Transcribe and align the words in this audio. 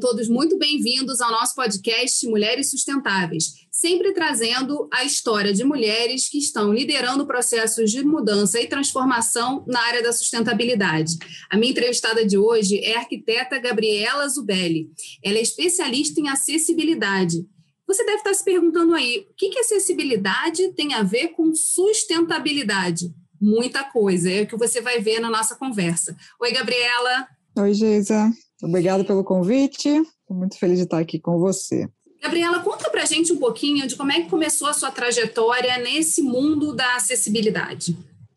todos 0.00 0.28
muito 0.28 0.56
bem-vindos 0.56 1.20
ao 1.20 1.30
nosso 1.30 1.54
podcast 1.54 2.26
Mulheres 2.26 2.70
Sustentáveis, 2.70 3.66
sempre 3.70 4.14
trazendo 4.14 4.88
a 4.90 5.04
história 5.04 5.52
de 5.52 5.62
mulheres 5.62 6.26
que 6.26 6.38
estão 6.38 6.72
liderando 6.72 7.26
processos 7.26 7.90
de 7.90 8.02
mudança 8.02 8.58
e 8.58 8.66
transformação 8.66 9.62
na 9.68 9.78
área 9.78 10.02
da 10.02 10.10
sustentabilidade. 10.10 11.18
A 11.50 11.56
minha 11.58 11.70
entrevistada 11.70 12.24
de 12.24 12.38
hoje 12.38 12.78
é 12.78 12.96
a 12.96 13.00
arquiteta 13.00 13.58
Gabriela 13.58 14.26
Zubelli. 14.26 14.88
Ela 15.22 15.36
é 15.36 15.42
especialista 15.42 16.18
em 16.18 16.30
acessibilidade. 16.30 17.46
Você 17.86 18.02
deve 18.02 18.18
estar 18.18 18.32
se 18.32 18.42
perguntando 18.42 18.94
aí, 18.94 19.26
o 19.30 19.34
que, 19.34 19.50
que 19.50 19.58
acessibilidade 19.58 20.72
tem 20.72 20.94
a 20.94 21.02
ver 21.02 21.28
com 21.28 21.54
sustentabilidade? 21.54 23.12
Muita 23.38 23.84
coisa, 23.84 24.30
é 24.30 24.42
o 24.42 24.46
que 24.46 24.56
você 24.56 24.80
vai 24.80 24.98
ver 24.98 25.20
na 25.20 25.28
nossa 25.28 25.56
conversa. 25.56 26.16
Oi, 26.40 26.52
Gabriela. 26.52 27.28
Oi, 27.58 27.74
Geisa. 27.74 28.32
Obrigada 28.62 29.04
pelo 29.04 29.24
convite. 29.24 29.88
Estou 29.88 30.36
muito 30.36 30.58
feliz 30.58 30.78
de 30.78 30.84
estar 30.84 30.98
aqui 30.98 31.18
com 31.18 31.38
você. 31.38 31.88
Gabriela, 32.22 32.60
conta 32.60 32.90
para 32.90 33.04
gente 33.06 33.32
um 33.32 33.38
pouquinho 33.38 33.86
de 33.86 33.96
como 33.96 34.12
é 34.12 34.20
que 34.20 34.28
começou 34.28 34.68
a 34.68 34.74
sua 34.74 34.90
trajetória 34.90 35.78
nesse 35.78 36.22
mundo 36.22 36.74
da 36.74 36.96
acessibilidade. 36.96 37.96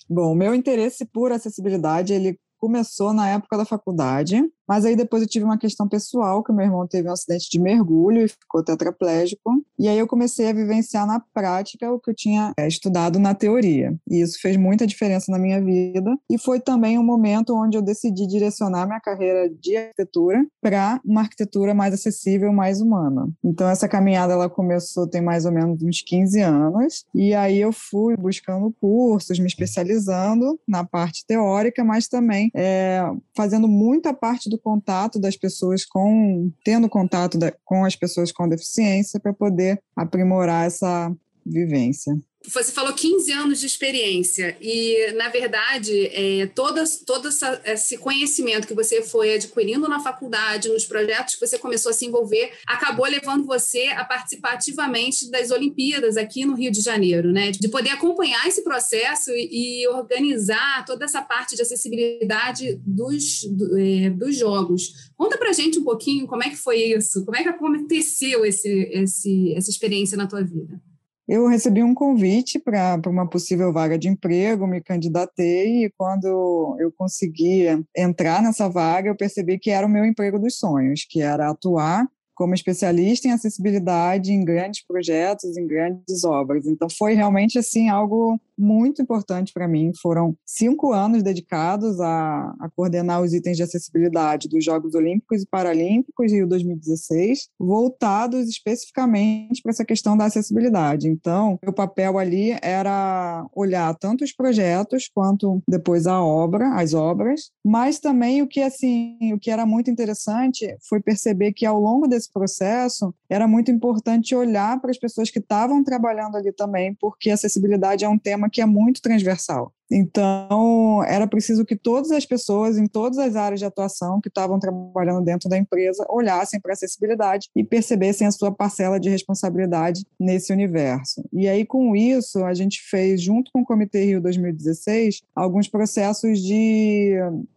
Bom, 0.10 0.32
o 0.32 0.36
meu 0.36 0.56
interesse 0.56 1.06
por 1.06 1.32
acessibilidade 1.32 2.14
ele 2.14 2.40
começou 2.58 3.12
na 3.12 3.30
época 3.30 3.58
da 3.58 3.66
faculdade, 3.66 4.42
mas 4.68 4.86
aí 4.86 4.96
depois 4.96 5.22
eu 5.22 5.28
tive 5.28 5.46
uma 5.46 5.58
questão 5.58 5.88
pessoal, 5.88 6.44
que 6.44 6.52
meu 6.52 6.66
irmão 6.66 6.88
teve 6.88 7.10
um 7.10 7.12
acidente 7.12 7.50
de 7.50 7.60
mergulho 7.60 8.22
e 8.22 8.28
ficou 8.28 8.64
tetraplégico, 8.64 9.64
e 9.78 9.88
aí 9.88 9.98
eu 9.98 10.08
comecei 10.08 10.50
a 10.50 10.54
vivenciar 10.54 11.06
na 11.06 11.20
prática 11.34 11.92
o 11.92 12.00
que 12.00 12.12
eu 12.12 12.16
tinha 12.16 12.54
é, 12.58 12.68
estudado 12.68 13.20
na 13.20 13.34
teoria, 13.34 13.96
e 14.10 14.22
isso 14.22 14.40
fez 14.42 14.58
muita 14.58 14.88
diferença 14.88 15.32
na 15.32 15.40
minha 15.40 15.62
vida, 15.62 16.18
e 16.30 16.38
foi 16.38 16.60
também 16.60 16.98
um 16.98 17.04
momento 17.04 17.56
onde 17.56 17.78
eu 17.78 17.82
decidi 17.82 18.28
direcionar 18.28 18.86
minha 18.86 19.00
carreira 19.00 19.50
de 19.50 19.76
arquitetura 19.76 20.46
para 20.62 21.00
uma 21.06 21.22
arquitetura 21.22 21.74
mais 21.74 21.94
acessível, 21.94 22.52
mais 22.54 22.82
humana. 22.82 23.30
Então 23.44 23.68
essa 23.68 23.88
caminhada 23.88 24.34
ela 24.34 24.50
começou 24.50 25.08
tem 25.08 25.22
mais 25.22 25.46
ou 25.46 25.52
menos 25.52 25.82
uns 25.82 26.02
15 26.02 26.42
anos, 26.42 27.06
e 27.14 27.34
aí 27.34 27.60
eu 27.60 27.72
fui 27.72 28.16
buscando 28.18 28.74
cursos, 28.80 29.40
me 29.40 29.48
especializando 29.48 30.60
na 30.68 30.84
parte 30.84 31.26
teórica, 31.26 31.84
mas 31.84 32.08
também 32.08 32.52
é, 32.56 33.04
fazendo 33.36 33.68
muita 33.68 34.14
parte 34.14 34.50
do 34.54 34.60
contato 34.60 35.20
das 35.20 35.36
pessoas 35.36 35.84
com, 35.84 36.52
tendo 36.64 36.88
contato 36.88 37.38
da, 37.38 37.52
com 37.66 37.84
as 37.84 37.96
pessoas 37.96 38.32
com 38.32 38.48
deficiência 38.48 39.20
para 39.20 39.34
poder 39.34 39.82
aprimorar 39.96 40.68
essa 40.68 41.14
vivência. 41.46 42.16
Você 42.52 42.72
falou 42.72 42.94
15 42.94 43.32
anos 43.32 43.60
de 43.60 43.66
experiência 43.66 44.58
e, 44.60 45.12
na 45.14 45.30
verdade, 45.30 46.08
é, 46.08 46.46
todo, 46.48 46.82
todo 47.06 47.30
essa, 47.30 47.62
esse 47.66 47.98
conhecimento 47.98 48.68
que 48.68 48.74
você 48.74 49.02
foi 49.02 49.36
adquirindo 49.36 49.88
na 49.88 50.02
faculdade, 50.02 50.68
nos 50.68 50.86
projetos 50.86 51.36
que 51.36 51.46
você 51.46 51.58
começou 51.58 51.90
a 51.90 51.94
se 51.94 52.06
envolver, 52.06 52.52
acabou 52.68 53.06
levando 53.06 53.46
você 53.46 53.88
a 53.88 54.04
participar 54.04 54.54
ativamente 54.54 55.32
das 55.32 55.52
Olimpíadas 55.52 56.18
aqui 56.18 56.46
no 56.46 56.56
Rio 56.56 56.72
de 56.72 56.82
Janeiro, 56.82 57.32
né? 57.32 57.52
De 57.52 57.70
poder 57.70 57.92
acompanhar 57.92 58.46
esse 58.46 58.62
processo 58.62 59.32
e, 59.32 59.84
e 59.84 59.88
organizar 59.88 60.86
toda 60.86 61.06
essa 61.06 61.22
parte 61.22 61.56
de 61.56 61.62
acessibilidade 61.62 62.80
dos, 62.86 63.44
do, 63.44 63.78
é, 63.78 64.10
dos 64.10 64.38
Jogos. 64.38 65.12
Conta 65.16 65.38
pra 65.38 65.54
gente 65.54 65.80
um 65.80 65.84
pouquinho 65.84 66.28
como 66.28 66.44
é 66.44 66.50
que 66.50 66.58
foi 66.58 66.78
isso, 66.78 67.24
como 67.24 67.38
é 67.38 67.44
que 67.44 67.50
aconteceu 67.50 68.46
esse, 68.46 68.70
esse, 68.92 69.54
essa 69.56 69.70
experiência 69.70 70.18
na 70.18 70.28
tua 70.28 70.44
vida. 70.44 70.82
Eu 71.28 71.48
recebi 71.48 71.82
um 71.82 71.94
convite 71.94 72.60
para 72.60 73.00
uma 73.08 73.28
possível 73.28 73.72
vaga 73.72 73.98
de 73.98 74.10
emprego, 74.10 74.68
me 74.68 74.82
candidatei 74.82 75.86
e 75.86 75.94
quando 75.98 76.76
eu 76.80 76.92
consegui 76.98 77.66
entrar 77.96 78.42
nessa 78.42 78.68
vaga, 78.68 79.10
eu 79.10 79.16
percebi 79.16 79.58
que 79.58 79.70
era 79.70 79.88
o 79.88 79.90
meu 79.90 80.06
emprego 80.06 80.38
dos 80.38 80.58
sonhos, 80.58 81.06
que 81.10 81.22
era 81.22 81.50
atuar 81.50 82.06
como 82.36 82.54
especialista 82.54 83.28
em 83.28 83.32
acessibilidade 83.32 84.32
em 84.32 84.44
grandes 84.44 84.86
projetos, 84.86 85.56
em 85.56 85.68
grandes 85.68 86.24
obras. 86.24 86.66
Então 86.66 86.90
foi 86.90 87.14
realmente 87.14 87.58
assim 87.60 87.90
algo 87.90 88.40
muito 88.58 89.02
importante 89.02 89.52
para 89.54 89.68
mim. 89.68 89.92
Foram 90.02 90.36
cinco 90.46 90.94
anos 90.94 91.24
dedicados 91.24 92.00
a, 92.00 92.54
a, 92.60 92.70
coordenar 92.76 93.22
os 93.22 93.34
itens 93.34 93.58
de 93.58 93.64
acessibilidade 93.64 94.48
dos 94.48 94.64
Jogos 94.64 94.96
Olímpicos 94.96 95.42
e 95.42 95.48
Paralímpicos 95.48 96.32
Rio 96.32 96.48
2016, 96.48 97.50
voltados 97.60 98.48
especificamente 98.48 99.62
para 99.62 99.72
essa 99.72 99.86
questão 99.86 100.18
da 100.18 100.26
acessibilidade. 100.26 101.08
Então, 101.08 101.60
o 101.66 101.74
papel 101.74 102.18
ali 102.18 102.56
era 102.62 103.46
olhar 103.56 103.94
tanto 103.96 104.24
os 104.24 104.34
projetos 104.34 105.10
quanto 105.14 105.62
depois 105.68 106.08
a 106.08 106.22
obra, 106.24 106.76
as 106.76 106.94
obras, 106.94 107.52
mas 107.64 108.00
também 108.00 108.42
o 108.42 108.48
que 108.48 108.62
assim, 108.62 109.18
o 109.34 109.40
que 109.40 109.52
era 109.52 109.66
muito 109.66 109.90
interessante 109.90 110.76
foi 110.88 111.00
perceber 111.00 111.54
que 111.54 111.66
ao 111.66 111.80
longo 111.80 112.08
desse 112.08 112.32
processo 112.32 113.14
era 113.30 113.48
muito 113.48 113.72
importante 113.72 114.36
olhar 114.36 114.80
para 114.80 114.92
as 114.92 114.98
pessoas 114.98 115.30
que 115.30 115.40
estavam 115.40 115.84
trabalhando 115.84 116.38
ali 116.38 116.52
também, 116.52 116.96
porque 117.00 117.30
acessibilidade 117.30 118.06
é 118.06 118.10
um 118.10 118.18
tema 118.18 118.43
que 118.50 118.62
é 118.62 118.66
muito 118.66 119.02
transversal. 119.02 119.74
Então, 119.92 121.04
era 121.04 121.28
preciso 121.28 121.64
que 121.64 121.76
todas 121.76 122.12
as 122.12 122.26
pessoas, 122.26 122.78
em 122.78 122.88
todas 122.88 123.20
as 123.20 123.36
áreas 123.36 123.60
de 123.60 123.66
atuação 123.66 124.20
que 124.20 124.28
estavam 124.28 124.60
trabalhando 124.60 125.24
dentro 125.24 125.48
da 125.48 125.58
empresa, 125.58 126.06
olhassem 126.10 126.60
para 126.60 126.72
a 126.72 126.74
acessibilidade 126.74 127.50
e 127.56 127.64
percebessem 127.64 128.26
a 128.26 128.32
sua 128.32 128.52
parcela 128.52 129.00
de 129.00 129.10
responsabilidade 129.10 130.04
nesse 130.20 130.52
universo. 130.52 131.24
E 131.32 131.48
aí, 131.48 131.64
com 131.64 131.96
isso, 131.96 132.44
a 132.44 132.54
gente 132.54 132.82
fez, 132.90 133.22
junto 133.22 133.52
com 133.52 133.62
o 133.62 133.66
Comitê 133.66 134.04
Rio 134.06 134.22
2016, 134.22 135.22
alguns 135.36 135.68
processos 135.68 136.40
de 136.40 137.14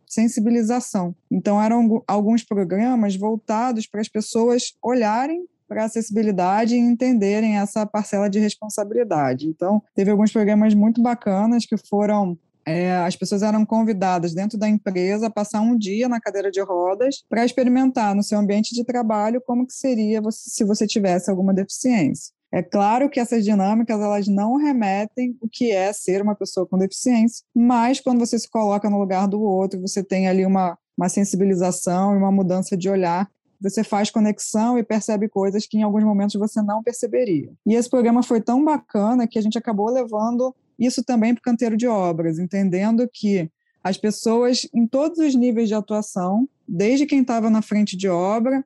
sensibilização. 0.07 1.15
Então, 1.31 1.63
eram 1.63 2.03
alguns 2.07 2.45
programas 2.45 3.17
voltados 3.17 3.87
para 3.87 4.01
as 4.01 4.09
pessoas 4.09 4.75
olharem 4.83 5.47
para 5.69 5.85
acessibilidade 5.85 6.75
e 6.75 6.79
entenderem 6.79 7.59
essa 7.59 7.87
parcela 7.87 8.29
de 8.29 8.39
responsabilidade. 8.39 9.49
Então, 9.49 9.83
teve 9.95 10.11
alguns 10.11 10.33
programas 10.33 10.75
muito 10.75 11.03
bacanas 11.03 11.67
que 11.67 11.77
foram 11.77 12.39
é, 12.67 12.97
as 12.97 13.15
pessoas 13.15 13.45
eram 13.45 13.65
convidadas 13.65 14.35
dentro 14.35 14.59
da 14.59 14.69
empresa 14.69 15.29
a 15.29 15.31
passar 15.31 15.61
um 15.61 15.79
dia 15.79 16.09
na 16.09 16.21
cadeira 16.21 16.51
de 16.51 16.61
rodas 16.61 17.23
para 17.29 17.45
experimentar 17.45 18.13
no 18.13 18.25
seu 18.25 18.39
ambiente 18.39 18.75
de 18.75 18.85
trabalho 18.85 19.41
como 19.41 19.65
que 19.65 19.73
seria 19.73 20.21
você, 20.21 20.51
se 20.51 20.65
você 20.65 20.85
tivesse 20.85 21.31
alguma 21.31 21.55
deficiência. 21.55 22.35
É 22.53 22.63
claro 22.63 23.09
que 23.09 23.21
essas 23.21 23.45
dinâmicas 23.45 24.01
elas 24.01 24.27
não 24.27 24.57
remetem 24.57 25.37
o 25.41 25.49
que 25.49 25.71
é 25.71 25.93
ser 25.93 26.23
uma 26.23 26.35
pessoa 26.35 26.67
com 26.67 26.79
deficiência, 26.79 27.45
mas 27.55 28.01
quando 28.01 28.19
você 28.19 28.39
se 28.39 28.49
coloca 28.49 28.91
no 28.91 28.99
lugar 28.99 29.29
do 29.29 29.41
outro, 29.41 29.81
você 29.81 30.03
tem 30.03 30.27
ali 30.27 30.45
uma, 30.45 30.77
uma 30.97 31.09
sensibilização 31.09 32.15
e 32.15 32.19
uma 32.19 32.33
mudança 32.33 32.77
de 32.77 32.89
olhar 32.89 33.29
você 33.61 33.83
faz 33.83 34.11
conexão 34.11 34.79
e 34.79 34.83
percebe 34.83 35.29
coisas 35.29 35.67
que 35.67 35.79
em 35.79 35.83
alguns 35.83 36.05
momentos 36.05 36.35
você 36.37 36.61
não 36.63 36.83
perceberia. 36.83 37.53
E 37.67 37.75
esse 37.75 37.89
programa 37.89 38.23
foi 38.23 38.41
tão 38.41 38.65
bacana 38.65 39.27
que 39.27 39.39
a 39.39 39.43
gente 39.43 39.59
acabou 39.59 39.91
levando 39.91 40.55
isso 40.79 41.03
também 41.03 41.35
para 41.35 41.41
o 41.41 41.45
canteiro 41.45 41.77
de 41.77 41.87
obras, 41.87 42.39
entendendo 42.39 43.09
que 43.13 43.51
as 43.83 43.97
pessoas 43.97 44.69
em 44.75 44.87
todos 44.87 45.19
os 45.19 45.35
níveis 45.35 45.69
de 45.69 45.75
atuação, 45.75 46.49
desde 46.67 47.07
quem 47.07 47.21
estava 47.21 47.49
na 47.49 47.63
frente 47.63 47.97
de 47.97 48.09
obra, 48.09 48.65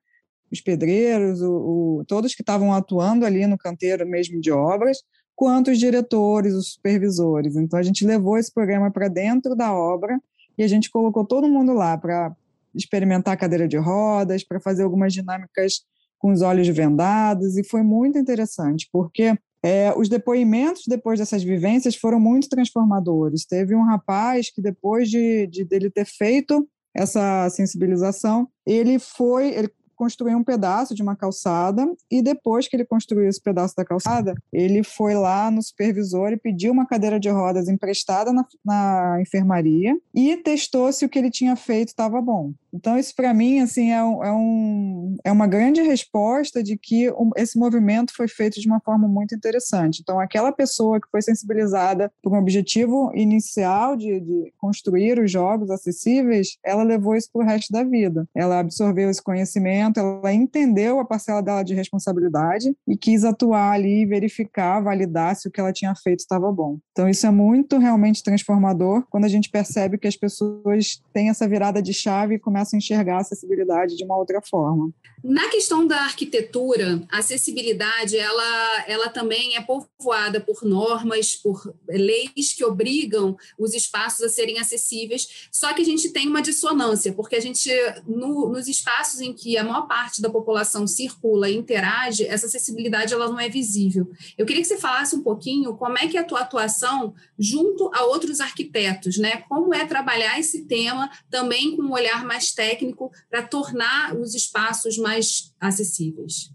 os 0.51 0.61
pedreiros, 0.61 1.41
o, 1.43 1.53
o, 2.01 2.05
todos 2.07 2.34
que 2.34 2.43
estavam 2.43 2.72
atuando 2.72 3.25
ali 3.25 3.47
no 3.47 3.57
canteiro 3.57 4.07
mesmo 4.07 4.41
de 4.41 4.51
obras, 4.51 4.99
quanto 5.37 5.71
os 5.71 5.78
diretores, 5.78 6.55
os 6.55 6.72
supervisores. 6.72 7.57
Então 7.57 7.78
a 7.78 7.83
gente 7.83 8.05
levou 8.05 8.37
esse 8.37 8.53
programa 8.53 8.91
para 8.91 9.09
dentro 9.09 9.55
da 9.55 9.72
obra 9.72 10.21
e 10.59 10.62
a 10.62 10.69
gente 10.69 10.91
colocou 10.91 11.25
todo 11.25 11.49
mundo 11.49 11.72
lá 11.72 11.97
para 11.97 12.34
experimentar 12.75 13.37
cadeira 13.37 13.67
de 13.67 13.77
rodas, 13.77 14.45
para 14.45 14.61
fazer 14.61 14.83
algumas 14.83 15.13
dinâmicas 15.13 15.81
com 16.19 16.33
os 16.33 16.43
olhos 16.43 16.69
vendados, 16.69 17.57
e 17.57 17.65
foi 17.65 17.83
muito 17.83 18.19
interessante, 18.19 18.89
porque 18.93 19.34
é, 19.63 19.93
os 19.97 20.09
depoimentos 20.09 20.83
depois 20.87 21.19
dessas 21.19 21.43
vivências 21.43 21.97
foram 21.97 22.19
muito 22.21 22.49
transformadores. 22.49 23.47
Teve 23.47 23.75
um 23.75 23.84
rapaz 23.84 24.51
que, 24.51 24.63
depois 24.63 25.09
de, 25.09 25.47
de 25.47 25.65
dele 25.65 25.91
ter 25.91 26.07
feito 26.07 26.67
essa 26.95 27.49
sensibilização, 27.51 28.49
ele 28.67 28.99
foi, 28.99 29.55
ele 29.55 29.69
construiu 30.01 30.39
um 30.39 30.43
pedaço 30.43 30.95
de 30.95 31.03
uma 31.03 31.15
calçada 31.15 31.87
e 32.11 32.23
depois 32.23 32.67
que 32.67 32.75
ele 32.75 32.87
construiu 32.87 33.29
esse 33.29 33.43
pedaço 33.43 33.77
da 33.77 33.85
calçada, 33.85 34.33
ele 34.51 34.83
foi 34.83 35.13
lá 35.13 35.51
no 35.51 35.63
supervisor 35.63 36.33
e 36.33 36.39
pediu 36.39 36.73
uma 36.73 36.87
cadeira 36.87 37.21
de 37.21 37.29
rodas 37.29 37.69
emprestada 37.69 38.33
na, 38.33 38.47
na 38.65 39.19
enfermaria 39.21 39.95
e 40.15 40.39
testou 40.39 40.91
se 40.91 41.05
o 41.05 41.09
que 41.09 41.19
ele 41.19 41.31
tinha 41.31 41.55
feito 41.55 41.89
estava 41.89 42.19
bom. 42.23 42.55
Então, 42.72 42.99
isso 42.99 43.15
para 43.15 43.33
mim 43.34 43.61
assim, 43.61 43.91
é, 43.91 44.03
um, 44.03 44.25
é, 44.25 44.33
um, 44.33 45.17
é 45.25 45.33
uma 45.33 45.47
grande 45.47 45.81
resposta 45.83 46.63
de 46.63 46.77
que 46.77 47.13
esse 47.37 47.59
movimento 47.59 48.15
foi 48.15 48.28
feito 48.28 48.61
de 48.61 48.67
uma 48.67 48.81
forma 48.81 49.09
muito 49.09 49.34
interessante. 49.34 50.01
Então, 50.03 50.21
aquela 50.21 50.53
pessoa 50.53 51.01
que 51.01 51.09
foi 51.11 51.22
sensibilizada 51.22 52.11
por 52.22 52.33
um 52.33 52.39
objetivo 52.39 53.11
inicial 53.15 53.97
de, 53.97 54.21
de 54.21 54.53
construir 54.59 55.19
os 55.19 55.31
jogos 55.31 55.71
acessíveis, 55.71 56.57
ela 56.65 56.83
levou 56.83 57.15
isso 57.15 57.28
para 57.33 57.43
o 57.43 57.47
resto 57.47 57.72
da 57.72 57.83
vida. 57.83 58.28
Ela 58.34 58.61
absorveu 58.61 59.11
esse 59.11 59.23
conhecimento, 59.23 59.99
ela 60.01 60.33
entendeu 60.33 61.01
a 61.01 61.05
parcela 61.05 61.43
dela 61.43 61.63
de 61.63 61.75
responsabilidade 61.75 62.75
e 62.87 62.97
quis 62.97 63.25
atuar 63.25 63.73
ali, 63.73 64.07
verificar, 64.07 64.81
validar 64.81 65.37
se 65.37 65.49
o 65.49 65.51
que 65.51 65.61
ela 65.61 65.73
tinha 65.73 65.95
feito 65.95 66.21
estava 66.21 66.51
bom. 66.53 66.78
Então, 66.93 67.09
isso 67.09 67.27
é 67.27 67.31
muito 67.31 67.78
realmente 67.78 68.23
transformador 68.23 69.05
quando 69.11 69.25
a 69.25 69.28
gente 69.28 69.51
percebe 69.51 69.99
que 69.99 70.09
as 70.09 70.16
pessoas 70.16 71.03
têm 71.13 71.31
essa 71.31 71.49
virada 71.49 71.83
de 71.83 71.93
chave 71.93 72.34
e 72.34 72.39
começam 72.39 72.59
começa 72.60 72.77
a 72.77 72.78
enxergar 72.78 73.16
a 73.16 73.21
acessibilidade 73.21 73.97
de 73.97 74.04
uma 74.04 74.16
outra 74.16 74.41
forma. 74.42 74.92
Na 75.22 75.48
questão 75.51 75.86
da 75.86 75.98
arquitetura, 76.04 77.03
a 77.10 77.18
acessibilidade 77.18 78.16
ela, 78.16 78.84
ela 78.86 79.09
também 79.10 79.54
é 79.54 79.60
povoada 79.60 80.41
por 80.41 80.62
normas, 80.65 81.36
por 81.36 81.74
leis 81.89 82.54
que 82.54 82.65
obrigam 82.65 83.36
os 83.59 83.74
espaços 83.74 84.24
a 84.24 84.28
serem 84.30 84.59
acessíveis. 84.59 85.48
Só 85.53 85.74
que 85.74 85.83
a 85.83 85.84
gente 85.84 86.10
tem 86.10 86.27
uma 86.27 86.41
dissonância, 86.41 87.12
porque 87.12 87.36
a 87.36 87.41
gente 87.41 87.71
no, 88.07 88.48
nos 88.48 88.66
espaços 88.66 89.21
em 89.21 89.33
que 89.33 89.59
a 89.59 89.65
maior 89.65 89.86
parte 89.86 90.22
da 90.22 90.30
população 90.30 90.86
circula 90.86 91.51
e 91.51 91.56
interage, 91.56 92.27
essa 92.27 92.47
acessibilidade 92.47 93.13
ela 93.13 93.28
não 93.28 93.39
é 93.39 93.48
visível. 93.48 94.10
Eu 94.39 94.47
queria 94.47 94.63
que 94.63 94.68
você 94.68 94.78
falasse 94.78 95.15
um 95.15 95.22
pouquinho 95.22 95.77
como 95.77 95.98
é 95.98 96.09
que 96.09 96.16
é 96.16 96.21
a 96.21 96.24
tua 96.24 96.41
atuação 96.41 97.15
junto 97.39 97.91
a 97.95 98.04
outros 98.04 98.41
arquitetos, 98.41 99.18
né? 99.18 99.45
Como 99.48 99.74
é 99.74 99.84
trabalhar 99.84 100.39
esse 100.39 100.65
tema 100.65 101.10
também 101.30 101.77
com 101.77 101.83
um 101.83 101.92
olhar 101.92 102.24
mais 102.24 102.50
técnico 102.55 103.11
para 103.29 103.43
tornar 103.43 104.17
os 104.17 104.35
espaços 104.35 104.99
mais 104.99 105.55
acessíveis. 105.61 106.51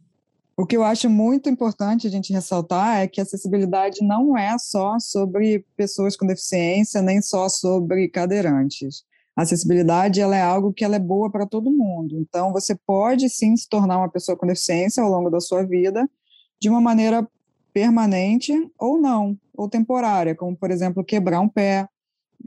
O 0.57 0.65
que 0.65 0.77
eu 0.77 0.83
acho 0.83 1.09
muito 1.09 1.49
importante 1.49 2.07
a 2.07 2.09
gente 2.09 2.31
ressaltar 2.31 3.01
é 3.01 3.07
que 3.07 3.19
a 3.19 3.23
acessibilidade 3.23 4.01
não 4.01 4.37
é 4.37 4.57
só 4.57 4.97
sobre 4.99 5.65
pessoas 5.75 6.15
com 6.15 6.25
deficiência, 6.25 7.01
nem 7.01 7.21
só 7.21 7.49
sobre 7.49 8.07
cadeirantes. 8.07 9.03
A 9.35 9.41
acessibilidade 9.41 10.21
ela 10.21 10.37
é 10.37 10.41
algo 10.41 10.71
que 10.71 10.85
ela 10.85 10.95
é 10.95 10.99
boa 10.99 11.29
para 11.29 11.45
todo 11.45 11.69
mundo. 11.69 12.17
Então, 12.17 12.53
você 12.53 12.73
pode 12.73 13.29
sim 13.29 13.57
se 13.57 13.67
tornar 13.67 13.97
uma 13.97 14.09
pessoa 14.09 14.37
com 14.37 14.47
deficiência 14.47 15.03
ao 15.03 15.09
longo 15.09 15.29
da 15.29 15.41
sua 15.41 15.61
vida, 15.63 16.09
de 16.57 16.69
uma 16.69 16.79
maneira 16.79 17.27
permanente 17.73 18.53
ou 18.79 18.97
não, 18.97 19.37
ou 19.53 19.67
temporária, 19.67 20.33
como, 20.33 20.55
por 20.55 20.71
exemplo, 20.71 21.03
quebrar 21.03 21.41
um 21.41 21.49
pé, 21.49 21.85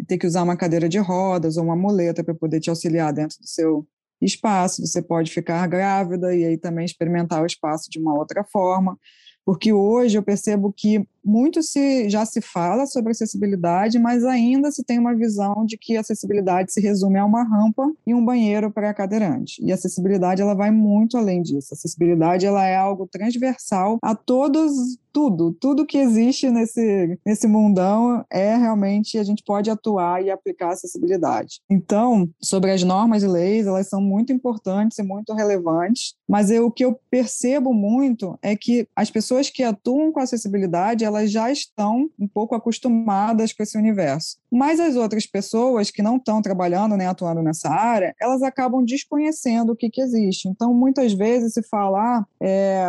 ter 0.07 0.19
que 0.19 0.27
usar 0.27 0.43
uma 0.43 0.57
cadeira 0.57 0.89
de 0.89 0.99
rodas 0.99 1.57
ou 1.57 1.65
uma 1.65 1.77
muleta 1.77 2.23
para 2.23 2.35
poder 2.35 2.61
te 2.61 2.71
auxiliar 2.71 3.13
dentro 3.13 3.39
do 3.39 3.47
seu 3.47 3.87
espaço, 4.21 4.85
você 4.85 5.01
pode 5.01 5.31
ficar 5.31 5.67
grávida 5.69 6.35
e 6.35 6.45
aí 6.45 6.59
também 6.59 6.85
experimentar 6.85 7.43
o 7.43 7.47
espaço 7.47 7.91
de 7.91 7.99
uma 7.99 8.15
outra 8.15 8.45
forma, 8.45 8.99
porque 9.45 9.73
hoje 9.73 10.19
eu 10.19 10.23
percebo 10.23 10.73
que 10.73 11.07
muito 11.29 11.63
se 11.63 12.09
já 12.09 12.25
se 12.25 12.41
fala 12.41 12.87
sobre 12.87 13.13
acessibilidade, 13.13 13.99
mas 13.99 14.25
ainda 14.25 14.71
se 14.71 14.83
tem 14.83 14.99
uma 14.99 15.15
visão 15.15 15.65
de 15.67 15.77
que 15.77 15.97
acessibilidade 15.97 16.73
se 16.73 16.81
resume 16.81 17.19
a 17.19 17.25
uma 17.25 17.43
rampa 17.43 17.93
e 18.07 18.15
um 18.15 18.25
banheiro 18.25 18.71
para 18.71 18.95
cadeirante. 18.95 19.63
E 19.63 19.71
acessibilidade 19.71 20.41
ela 20.41 20.55
vai 20.55 20.71
muito 20.71 21.19
além 21.19 21.43
disso. 21.43 21.69
A 21.73 21.75
acessibilidade 21.75 22.47
ela 22.47 22.65
é 22.65 22.77
algo 22.77 23.07
transversal 23.07 23.99
a 24.03 24.15
todos 24.15 24.99
tudo, 25.19 25.53
tudo 25.53 25.85
que 25.85 25.99
existe 25.99 26.49
nesse, 26.49 27.19
nesse 27.27 27.49
mundão 27.49 28.25
é 28.31 28.55
realmente 28.57 29.19
a 29.19 29.25
gente 29.25 29.43
pode 29.43 29.69
atuar 29.69 30.25
e 30.25 30.31
aplicar 30.31 30.71
acessibilidade. 30.71 31.61
Então, 31.69 32.31
sobre 32.41 32.71
as 32.71 32.85
normas 32.85 33.25
e 33.25 33.27
leis, 33.27 33.67
elas 33.67 33.89
são 33.89 34.01
muito 34.01 34.33
importantes 34.33 34.97
e 34.97 35.03
muito 35.03 35.35
relevantes, 35.35 36.15
mas 36.29 36.53
eu, 36.53 36.67
o 36.67 36.71
que 36.71 36.85
eu 36.85 36.97
percebo 37.11 37.75
muito 37.75 38.39
é 38.41 38.55
que 38.55 38.87
as 38.95 39.11
pessoas 39.11 39.51
que 39.51 39.65
atuam 39.65 40.13
com 40.13 40.21
acessibilidade, 40.21 41.05
elas 41.05 41.18
já 41.27 41.51
estão 41.51 42.09
um 42.19 42.29
pouco 42.29 42.55
acostumadas 42.55 43.53
com 43.53 43.63
esse 43.63 43.77
universo. 43.77 44.37
Mas 44.51 44.81
as 44.81 44.97
outras 44.97 45.27
pessoas 45.27 45.91
que 45.91 46.03
não 46.03 46.17
estão 46.17 46.41
trabalhando 46.41 46.97
nem 46.97 47.07
atuando 47.07 47.43
nessa 47.43 47.69
área, 47.69 48.15
elas 48.21 48.43
acabam 48.43 48.85
desconhecendo 48.85 49.73
o 49.73 49.77
que, 49.77 49.91
que 49.91 50.01
existe. 50.01 50.49
Então, 50.49 50.73
muitas 50.73 51.13
vezes 51.13 51.53
se 51.55 51.63
fala, 51.63 51.99
ah, 51.99 52.27
é, 52.41 52.87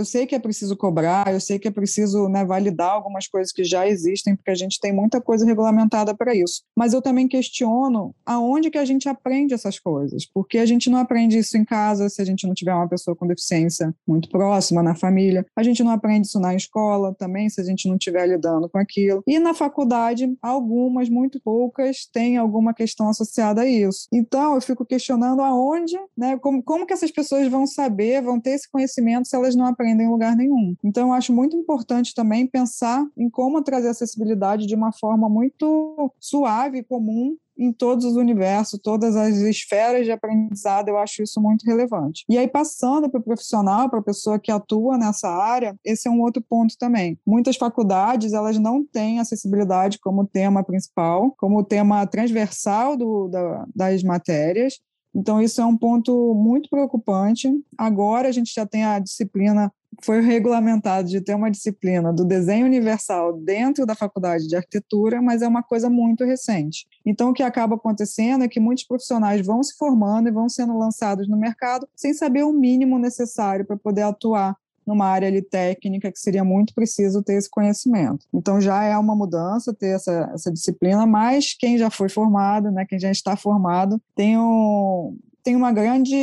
eu 0.00 0.04
sei 0.04 0.26
que 0.26 0.34
é 0.34 0.38
preciso 0.38 0.76
cobrar, 0.76 1.32
eu 1.32 1.40
sei 1.40 1.58
que 1.58 1.68
é 1.68 1.70
preciso 1.70 2.26
né, 2.28 2.42
validar 2.42 2.90
algumas 2.90 3.28
coisas 3.28 3.52
que 3.52 3.62
já 3.62 3.86
existem, 3.86 4.34
porque 4.34 4.50
a 4.50 4.54
gente 4.54 4.80
tem 4.80 4.92
muita 4.92 5.20
coisa 5.20 5.44
regulamentada 5.44 6.14
para 6.14 6.34
isso. 6.34 6.62
Mas 6.74 6.94
eu 6.94 7.02
também 7.02 7.28
questiono 7.28 8.14
aonde 8.24 8.70
que 8.70 8.78
a 8.78 8.84
gente 8.84 9.08
aprende 9.08 9.52
essas 9.52 9.78
coisas, 9.78 10.26
porque 10.26 10.56
a 10.56 10.64
gente 10.64 10.88
não 10.88 10.98
aprende 10.98 11.36
isso 11.36 11.56
em 11.58 11.64
casa 11.64 12.08
se 12.08 12.22
a 12.22 12.24
gente 12.24 12.46
não 12.46 12.54
tiver 12.54 12.74
uma 12.74 12.88
pessoa 12.88 13.14
com 13.14 13.26
deficiência 13.26 13.94
muito 14.08 14.30
próxima 14.30 14.82
na 14.82 14.94
família, 14.94 15.44
a 15.54 15.62
gente 15.62 15.82
não 15.82 15.90
aprende 15.92 16.26
isso 16.26 16.40
na 16.40 16.54
escola 16.54 17.14
também 17.14 17.50
se 17.50 17.60
a 17.60 17.64
gente 17.64 17.86
não 17.86 17.96
estiver 17.96 18.26
lidando 18.26 18.70
com 18.70 18.78
aquilo. 18.78 19.22
E 19.26 19.38
na 19.38 19.52
faculdade, 19.52 20.34
algumas, 20.40 21.10
muito 21.10 21.38
poucas, 21.42 22.06
têm 22.10 22.38
alguma 22.38 22.72
questão 22.72 23.10
associada 23.10 23.62
a 23.62 23.66
isso. 23.66 24.06
Então, 24.10 24.54
eu 24.54 24.62
fico 24.62 24.86
questionando 24.86 25.42
aonde, 25.42 25.98
né, 26.16 26.38
como, 26.38 26.62
como 26.62 26.86
que 26.86 26.94
essas 26.94 27.10
pessoas 27.10 27.46
vão 27.48 27.66
saber, 27.66 28.22
vão 28.22 28.40
ter 28.40 28.52
esse 28.52 28.70
conhecimento 28.70 29.28
se 29.28 29.36
elas 29.36 29.54
não 29.54 29.66
aprendem 29.66 29.89
aprendem 29.90 30.06
em 30.06 30.10
lugar 30.10 30.36
nenhum. 30.36 30.74
Então, 30.84 31.08
eu 31.08 31.12
acho 31.12 31.32
muito 31.32 31.56
importante 31.56 32.14
também 32.14 32.46
pensar 32.46 33.04
em 33.16 33.28
como 33.28 33.62
trazer 33.62 33.88
acessibilidade 33.88 34.66
de 34.66 34.74
uma 34.74 34.92
forma 34.92 35.28
muito 35.28 36.12
suave 36.18 36.78
e 36.78 36.84
comum 36.84 37.36
em 37.58 37.72
todos 37.74 38.06
os 38.06 38.16
universos, 38.16 38.80
todas 38.82 39.14
as 39.16 39.36
esferas 39.36 40.06
de 40.06 40.10
aprendizado, 40.10 40.88
eu 40.88 40.96
acho 40.96 41.22
isso 41.22 41.38
muito 41.42 41.62
relevante. 41.66 42.24
E 42.26 42.38
aí, 42.38 42.48
passando 42.48 43.10
para 43.10 43.20
o 43.20 43.22
profissional, 43.22 43.90
para 43.90 43.98
a 43.98 44.02
pessoa 44.02 44.38
que 44.38 44.50
atua 44.50 44.96
nessa 44.96 45.28
área, 45.28 45.76
esse 45.84 46.08
é 46.08 46.10
um 46.10 46.22
outro 46.22 46.42
ponto 46.48 46.74
também. 46.78 47.18
Muitas 47.26 47.56
faculdades, 47.56 48.32
elas 48.32 48.58
não 48.58 48.82
têm 48.82 49.20
acessibilidade 49.20 49.98
como 49.98 50.26
tema 50.26 50.64
principal, 50.64 51.34
como 51.36 51.62
tema 51.62 52.06
transversal 52.06 52.96
do, 52.96 53.28
da, 53.28 53.66
das 53.74 54.02
matérias, 54.02 54.80
então, 55.14 55.40
isso 55.40 55.60
é 55.60 55.64
um 55.64 55.76
ponto 55.76 56.34
muito 56.34 56.68
preocupante. 56.68 57.48
Agora, 57.76 58.28
a 58.28 58.32
gente 58.32 58.52
já 58.54 58.64
tem 58.64 58.84
a 58.84 58.98
disciplina, 58.98 59.72
foi 60.02 60.20
regulamentado 60.20 61.08
de 61.08 61.20
ter 61.20 61.34
uma 61.34 61.50
disciplina 61.50 62.12
do 62.12 62.24
desenho 62.24 62.64
universal 62.64 63.36
dentro 63.36 63.84
da 63.84 63.96
faculdade 63.96 64.46
de 64.46 64.54
arquitetura, 64.54 65.20
mas 65.20 65.42
é 65.42 65.48
uma 65.48 65.62
coisa 65.62 65.90
muito 65.90 66.24
recente. 66.24 66.86
Então, 67.04 67.30
o 67.30 67.32
que 67.32 67.42
acaba 67.42 67.74
acontecendo 67.74 68.44
é 68.44 68.48
que 68.48 68.60
muitos 68.60 68.84
profissionais 68.84 69.44
vão 69.44 69.62
se 69.62 69.76
formando 69.76 70.28
e 70.28 70.32
vão 70.32 70.48
sendo 70.48 70.78
lançados 70.78 71.28
no 71.28 71.36
mercado 71.36 71.88
sem 71.96 72.14
saber 72.14 72.44
o 72.44 72.52
mínimo 72.52 72.98
necessário 72.98 73.66
para 73.66 73.76
poder 73.76 74.02
atuar 74.02 74.56
numa 74.86 75.06
área 75.06 75.28
ali 75.28 75.42
técnica 75.42 76.10
que 76.10 76.18
seria 76.18 76.44
muito 76.44 76.74
preciso 76.74 77.22
ter 77.22 77.34
esse 77.34 77.48
conhecimento. 77.48 78.26
Então 78.32 78.60
já 78.60 78.82
é 78.82 78.96
uma 78.96 79.14
mudança 79.14 79.74
ter 79.74 79.94
essa, 79.94 80.30
essa 80.34 80.52
disciplina, 80.52 81.06
mas 81.06 81.54
quem 81.58 81.78
já 81.78 81.90
foi 81.90 82.08
formado, 82.08 82.70
né, 82.70 82.84
quem 82.84 82.98
já 82.98 83.10
está 83.10 83.36
formado, 83.36 84.00
tem 84.14 84.38
um, 84.38 85.16
tem 85.42 85.56
uma 85.56 85.72
grande 85.72 86.16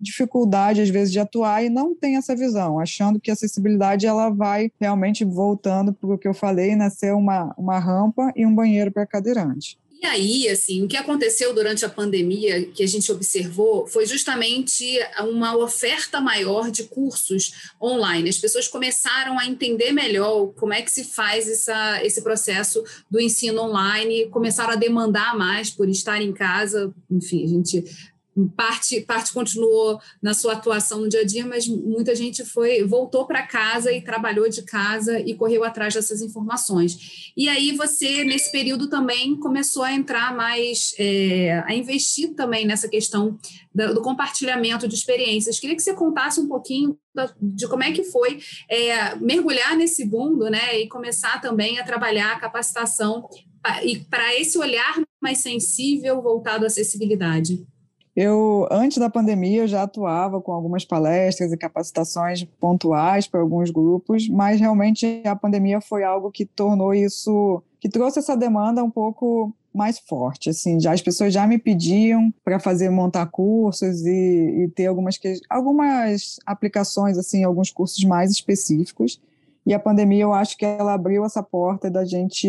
dificuldade 0.00 0.80
às 0.80 0.88
vezes 0.88 1.12
de 1.12 1.20
atuar 1.20 1.64
e 1.64 1.68
não 1.68 1.94
tem 1.94 2.16
essa 2.16 2.34
visão, 2.34 2.78
achando 2.78 3.20
que 3.20 3.30
a 3.30 3.34
acessibilidade 3.34 4.06
ela 4.06 4.30
vai 4.30 4.70
realmente 4.80 5.24
voltando 5.24 5.92
para 5.92 6.14
o 6.14 6.18
que 6.18 6.28
eu 6.28 6.34
falei, 6.34 6.74
né, 6.74 6.90
ser 6.90 7.14
uma, 7.14 7.54
uma 7.56 7.78
rampa 7.78 8.32
e 8.34 8.44
um 8.44 8.54
banheiro 8.54 8.90
para 8.90 9.06
cadeirante. 9.06 9.78
E 10.02 10.06
aí, 10.06 10.48
assim, 10.48 10.82
o 10.82 10.88
que 10.88 10.96
aconteceu 10.96 11.54
durante 11.54 11.84
a 11.84 11.88
pandemia 11.88 12.64
que 12.64 12.82
a 12.82 12.88
gente 12.88 13.12
observou 13.12 13.86
foi 13.86 14.06
justamente 14.06 14.98
uma 15.20 15.54
oferta 15.54 16.22
maior 16.22 16.70
de 16.70 16.84
cursos 16.84 17.70
online. 17.80 18.30
As 18.30 18.38
pessoas 18.38 18.66
começaram 18.66 19.38
a 19.38 19.46
entender 19.46 19.92
melhor 19.92 20.54
como 20.54 20.72
é 20.72 20.80
que 20.80 20.90
se 20.90 21.04
faz 21.04 21.46
essa, 21.46 22.02
esse 22.02 22.22
processo 22.22 22.82
do 23.10 23.20
ensino 23.20 23.60
online, 23.60 24.26
começaram 24.30 24.72
a 24.72 24.76
demandar 24.76 25.36
mais 25.36 25.68
por 25.68 25.86
estar 25.86 26.22
em 26.22 26.32
casa. 26.32 26.94
Enfim, 27.10 27.44
a 27.44 27.48
gente 27.48 27.84
parte 28.48 29.00
parte 29.00 29.32
continuou 29.32 30.00
na 30.22 30.34
sua 30.34 30.52
atuação 30.52 31.00
no 31.00 31.08
dia 31.08 31.20
a 31.20 31.24
dia, 31.24 31.46
mas 31.46 31.66
muita 31.66 32.14
gente 32.14 32.44
foi 32.44 32.84
voltou 32.84 33.26
para 33.26 33.46
casa 33.46 33.92
e 33.92 34.02
trabalhou 34.02 34.48
de 34.48 34.62
casa 34.62 35.20
e 35.20 35.34
correu 35.34 35.64
atrás 35.64 35.94
dessas 35.94 36.22
informações. 36.22 37.32
E 37.36 37.48
aí 37.48 37.72
você 37.72 38.24
nesse 38.24 38.50
período 38.50 38.88
também 38.88 39.36
começou 39.36 39.82
a 39.82 39.92
entrar 39.92 40.34
mais 40.34 40.94
é, 40.98 41.62
a 41.66 41.74
investir 41.74 42.34
também 42.34 42.66
nessa 42.66 42.88
questão 42.88 43.38
do, 43.74 44.02
compartilhamento 44.02 44.88
de 44.88 44.94
experiências. 44.94 45.58
Queria 45.58 45.76
que 45.76 45.82
você 45.82 45.94
contasse 45.94 46.40
um 46.40 46.48
pouquinho 46.48 46.96
da, 47.14 47.32
de 47.40 47.68
como 47.68 47.82
é 47.82 47.92
que 47.92 48.04
foi 48.04 48.40
é, 48.68 49.14
mergulhar 49.16 49.76
nesse 49.76 50.04
mundo, 50.04 50.50
né, 50.50 50.80
e 50.80 50.88
começar 50.88 51.40
também 51.40 51.78
a 51.78 51.84
trabalhar 51.84 52.32
a 52.32 52.40
capacitação 52.40 53.28
e 53.84 53.98
para 53.98 54.34
esse 54.38 54.58
olhar 54.58 55.00
mais 55.22 55.38
sensível 55.38 56.22
voltado 56.22 56.64
à 56.64 56.66
acessibilidade. 56.66 57.64
Eu, 58.22 58.68
antes 58.70 58.98
da 58.98 59.08
pandemia, 59.08 59.62
eu 59.62 59.66
já 59.66 59.82
atuava 59.82 60.42
com 60.42 60.52
algumas 60.52 60.84
palestras 60.84 61.54
e 61.54 61.56
capacitações 61.56 62.44
pontuais 62.60 63.26
para 63.26 63.40
alguns 63.40 63.70
grupos, 63.70 64.28
mas 64.28 64.60
realmente 64.60 65.22
a 65.24 65.34
pandemia 65.34 65.80
foi 65.80 66.04
algo 66.04 66.30
que 66.30 66.44
tornou 66.44 66.92
isso, 66.92 67.62
que 67.80 67.88
trouxe 67.88 68.18
essa 68.18 68.36
demanda 68.36 68.84
um 68.84 68.90
pouco 68.90 69.54
mais 69.72 69.98
forte, 70.00 70.50
assim, 70.50 70.78
já 70.78 70.92
as 70.92 71.00
pessoas 71.00 71.32
já 71.32 71.46
me 71.46 71.56
pediam 71.56 72.30
para 72.44 72.60
fazer 72.60 72.90
montar 72.90 73.24
cursos 73.24 74.04
e, 74.04 74.64
e 74.64 74.68
ter 74.68 74.84
algumas 74.84 75.18
algumas 75.48 76.38
aplicações 76.44 77.16
assim, 77.16 77.42
alguns 77.42 77.70
cursos 77.70 78.04
mais 78.04 78.30
específicos. 78.30 79.18
E 79.66 79.74
a 79.74 79.78
pandemia, 79.78 80.22
eu 80.22 80.32
acho 80.32 80.56
que 80.56 80.64
ela 80.64 80.94
abriu 80.94 81.24
essa 81.24 81.42
porta 81.42 81.90
da 81.90 82.04
gente 82.04 82.48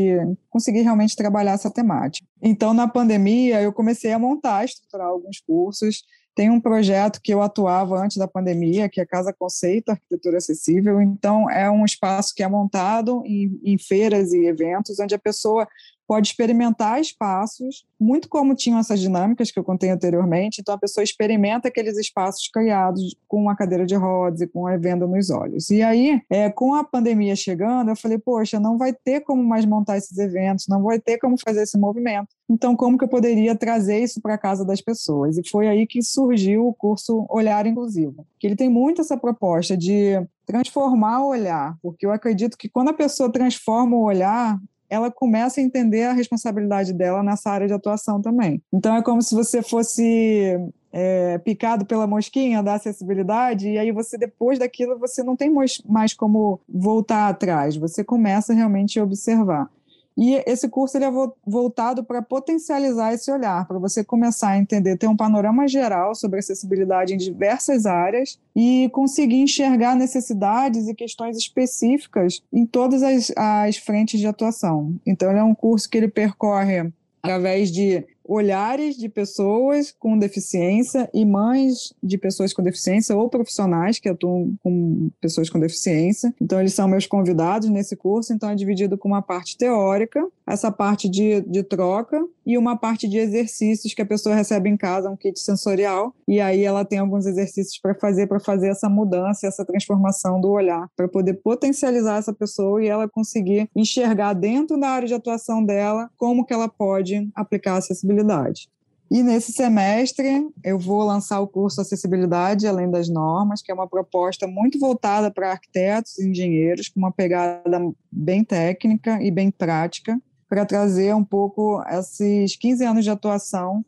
conseguir 0.50 0.82
realmente 0.82 1.16
trabalhar 1.16 1.54
essa 1.54 1.70
temática. 1.70 2.28
Então, 2.42 2.74
na 2.74 2.88
pandemia, 2.88 3.62
eu 3.62 3.74
comecei 3.74 4.12
a 4.14 4.20
montar, 4.20 4.66
estruturar 4.66 5.08
alguns 5.08 5.40
cursos. 5.40 6.04
Tem 6.34 6.50
um 6.50 6.62
projeto 6.62 7.20
que 7.22 7.34
eu 7.34 7.42
atuava 7.42 7.98
antes 7.98 8.16
da 8.16 8.28
pandemia, 8.28 8.88
que 8.88 9.02
é 9.02 9.06
Casa 9.06 9.36
Conceito 9.38 9.90
Arquitetura 9.90 10.38
Acessível. 10.38 11.02
Então, 11.02 11.50
é 11.50 11.70
um 11.70 11.84
espaço 11.84 12.34
que 12.34 12.42
é 12.42 12.48
montado 12.48 13.22
em, 13.26 13.60
em 13.64 13.78
feiras 13.78 14.32
e 14.32 14.46
eventos, 14.46 15.00
onde 15.00 15.14
a 15.14 15.20
pessoa 15.20 15.68
pode 16.12 16.28
experimentar 16.28 17.00
espaços, 17.00 17.86
muito 17.98 18.28
como 18.28 18.54
tinham 18.54 18.78
essas 18.78 19.00
dinâmicas 19.00 19.50
que 19.50 19.58
eu 19.58 19.64
contei 19.64 19.90
anteriormente. 19.90 20.60
Então, 20.60 20.76
a 20.76 20.78
pessoa 20.78 21.06
experimenta 21.06 21.70
aqueles 21.70 21.98
espaços 21.98 22.50
criados 22.50 23.16
com 23.30 23.42
uma 23.42 23.56
cadeira 23.56 23.86
de 23.86 23.96
rodas 23.96 24.42
e 24.42 24.48
com 24.48 24.68
a 24.68 24.76
venda 24.76 25.08
nos 25.08 25.30
olhos. 25.30 25.70
E 25.70 25.82
aí, 25.82 26.22
é, 26.30 26.50
com 26.50 26.76
a 26.76 26.84
pandemia 26.84 27.34
chegando, 27.34 27.92
eu 27.92 27.96
falei, 27.96 28.18
poxa, 28.18 28.60
não 28.60 28.78
vai 28.78 28.92
ter 28.92 29.22
como 29.22 29.42
mais 29.42 29.66
montar 29.66 29.98
esses 29.98 30.18
eventos, 30.18 30.68
não 30.68 30.84
vai 30.84 31.00
ter 31.00 31.18
como 31.18 31.38
fazer 31.38 31.62
esse 31.62 31.78
movimento. 31.78 32.28
Então, 32.50 32.76
como 32.76 32.98
que 32.98 33.06
eu 33.06 33.08
poderia 33.08 33.56
trazer 33.56 34.04
isso 34.04 34.20
para 34.20 34.34
a 34.34 34.38
casa 34.38 34.66
das 34.66 34.82
pessoas? 34.82 35.38
E 35.38 35.50
foi 35.50 35.70
aí 35.70 35.88
que 35.88 36.02
surgiu 36.02 36.68
o 36.68 36.74
curso 36.74 37.26
Olhar 37.30 37.66
Inclusivo, 37.66 38.26
que 38.38 38.48
ele 38.48 38.58
tem 38.58 38.68
muito 38.68 39.00
essa 39.00 39.16
proposta 39.16 39.78
de 39.78 40.22
transformar 40.46 41.24
o 41.24 41.30
olhar, 41.30 41.78
porque 41.82 42.06
eu 42.06 42.12
acredito 42.12 42.58
que 42.58 42.68
quando 42.68 42.90
a 42.90 42.94
pessoa 42.94 43.32
transforma 43.32 43.96
o 43.96 44.04
olhar, 44.04 44.60
ela 44.92 45.10
começa 45.10 45.62
a 45.62 45.64
entender 45.64 46.04
a 46.04 46.12
responsabilidade 46.12 46.92
dela 46.92 47.24
nessa 47.24 47.50
área 47.50 47.66
de 47.66 47.74
atuação 47.74 48.22
também. 48.22 48.62
Então 48.74 48.94
é 48.94 49.02
como 49.02 49.22
se 49.22 49.34
você 49.34 49.62
fosse 49.64 50.60
é, 50.92 51.38
picado 51.38 51.86
pela 51.86 52.06
mosquinha 52.06 52.62
da 52.62 52.74
acessibilidade 52.74 53.70
e 53.70 53.78
aí 53.78 53.90
você 53.94 54.18
depois 54.18 54.60
daquilo 54.60 55.00
você 55.00 55.24
não 55.24 55.38
tem 55.38 55.50
mais 55.88 56.14
como 56.14 56.60
voltar 56.68 57.30
atrás. 57.30 57.78
Você 57.78 58.04
começa 58.04 58.54
realmente 58.54 59.00
a 59.00 59.04
observar. 59.04 59.70
E 60.18 60.36
esse 60.46 60.68
curso 60.68 60.98
ele 60.98 61.06
é 61.06 61.12
voltado 61.46 62.04
para 62.04 62.22
potencializar 62.22 63.14
esse 63.14 63.32
olhar, 63.32 63.68
para 63.68 63.80
você 63.80 64.04
começar 64.04 64.50
a 64.50 64.58
entender, 64.58 64.98
ter 64.98 65.08
um 65.08 65.16
panorama 65.16 65.68
geral 65.68 66.14
sobre 66.14 66.40
acessibilidade 66.40 67.14
em 67.14 67.18
diversas 67.18 67.86
áreas 67.86 68.40
e 68.56 68.90
conseguir 68.92 69.42
enxergar 69.42 69.96
necessidades 69.96 70.88
e 70.88 70.94
questões 70.94 71.38
específicas 71.38 72.42
em 72.52 72.66
todas 72.66 73.02
as, 73.04 73.32
as 73.36 73.78
frentes 73.78 74.20
de 74.20 74.28
atuação. 74.28 74.96
Então, 75.06 75.30
ele 75.30 75.40
é 75.40 75.44
um 75.44 75.56
curso 75.56 75.90
que 75.90 75.98
ele 75.98 76.08
percorre 76.08 76.92
através 77.24 77.72
de 77.72 78.04
olhares 78.24 78.96
de 78.96 79.10
pessoas 79.10 79.94
com 79.98 80.18
deficiência 80.18 81.10
e 81.14 81.26
mães 81.26 81.94
de 82.02 82.18
pessoas 82.18 82.54
com 82.54 82.64
deficiência 82.64 83.16
ou 83.16 83.30
profissionais 83.30 84.00
que 84.00 84.10
atuam 84.10 84.56
com 84.64 85.10
pessoas 85.20 85.50
com 85.50 85.60
deficiência. 85.60 86.34
Então, 86.40 86.60
eles 86.60 86.74
são 86.74 86.88
meus 86.88 87.08
convidados 87.08 87.70
nesse 87.70 87.96
curso. 87.96 88.34
Então, 88.34 88.50
é 88.50 88.56
dividido 88.56 88.98
com 88.98 89.08
uma 89.08 89.22
parte 89.22 89.58
teórica, 89.58 90.26
essa 90.48 90.72
parte 90.72 91.10
de, 91.10 91.42
de 91.42 91.64
troca 91.64 92.24
e 92.46 92.58
uma 92.58 92.76
parte 92.76 93.08
de 93.08 93.18
exercícios 93.18 93.94
que 93.94 94.02
a 94.02 94.06
pessoa 94.06 94.36
recebe 94.36 94.70
em 94.70 94.78
casa, 94.78 95.10
um 95.10 95.16
kit 95.16 95.40
sensorial. 95.40 96.14
E 96.28 96.40
aí 96.40 96.64
ela 96.64 96.86
tem 96.86 97.00
alguns 97.00 97.26
exercícios 97.26 97.80
para 97.80 97.96
fazer, 97.96 98.28
para 98.28 98.40
fazer 98.40 98.70
essa 98.70 98.90
mudança, 98.90 99.48
essa 99.48 99.66
transformação 99.66 100.40
do 100.40 100.50
olhar, 100.50 100.88
para 100.96 101.08
poder 101.08 101.36
potencializar 101.36 102.18
essa 102.18 102.34
pessoa 102.34 102.84
e 102.84 102.88
ela 102.88 103.08
conseguir 103.08 103.70
enxergar 103.76 104.34
dentro 104.34 104.80
da 104.80 104.90
área 104.90 105.08
de 105.08 105.14
atuação 105.14 105.64
dela 105.64 106.10
como 106.18 106.46
que 106.46 106.54
ela 106.54 106.68
pode 106.68 107.30
aplicar 107.36 107.78
acessibilidade 107.78 108.11
acessibilidade. 108.12 108.70
E 109.10 109.22
nesse 109.22 109.52
semestre 109.52 110.50
eu 110.64 110.80
vou 110.80 111.04
lançar 111.04 111.42
o 111.42 111.48
curso 111.48 111.82
Acessibilidade 111.82 112.66
Além 112.66 112.90
das 112.90 113.10
Normas, 113.10 113.62
que 113.62 113.72
é 113.72 113.74
uma 113.74 113.88
proposta 113.88 114.48
muito 114.48 114.80
voltada 114.80 115.30
para 115.30 115.52
arquitetos 115.52 116.18
e 116.18 116.30
engenheiros, 116.30 116.88
com 116.88 117.00
uma 117.00 117.12
pegada 117.12 117.80
bem 118.10 118.44
técnica 118.44 119.22
e 119.22 119.30
bem 119.30 119.52
prática, 119.52 120.18
para 120.48 120.66
trazer 120.66 121.14
um 121.14 121.26
pouco 121.26 121.84
esses 121.90 122.56
15 122.56 122.86
anos 122.86 123.04
de 123.04 123.10
atuação 123.10 123.84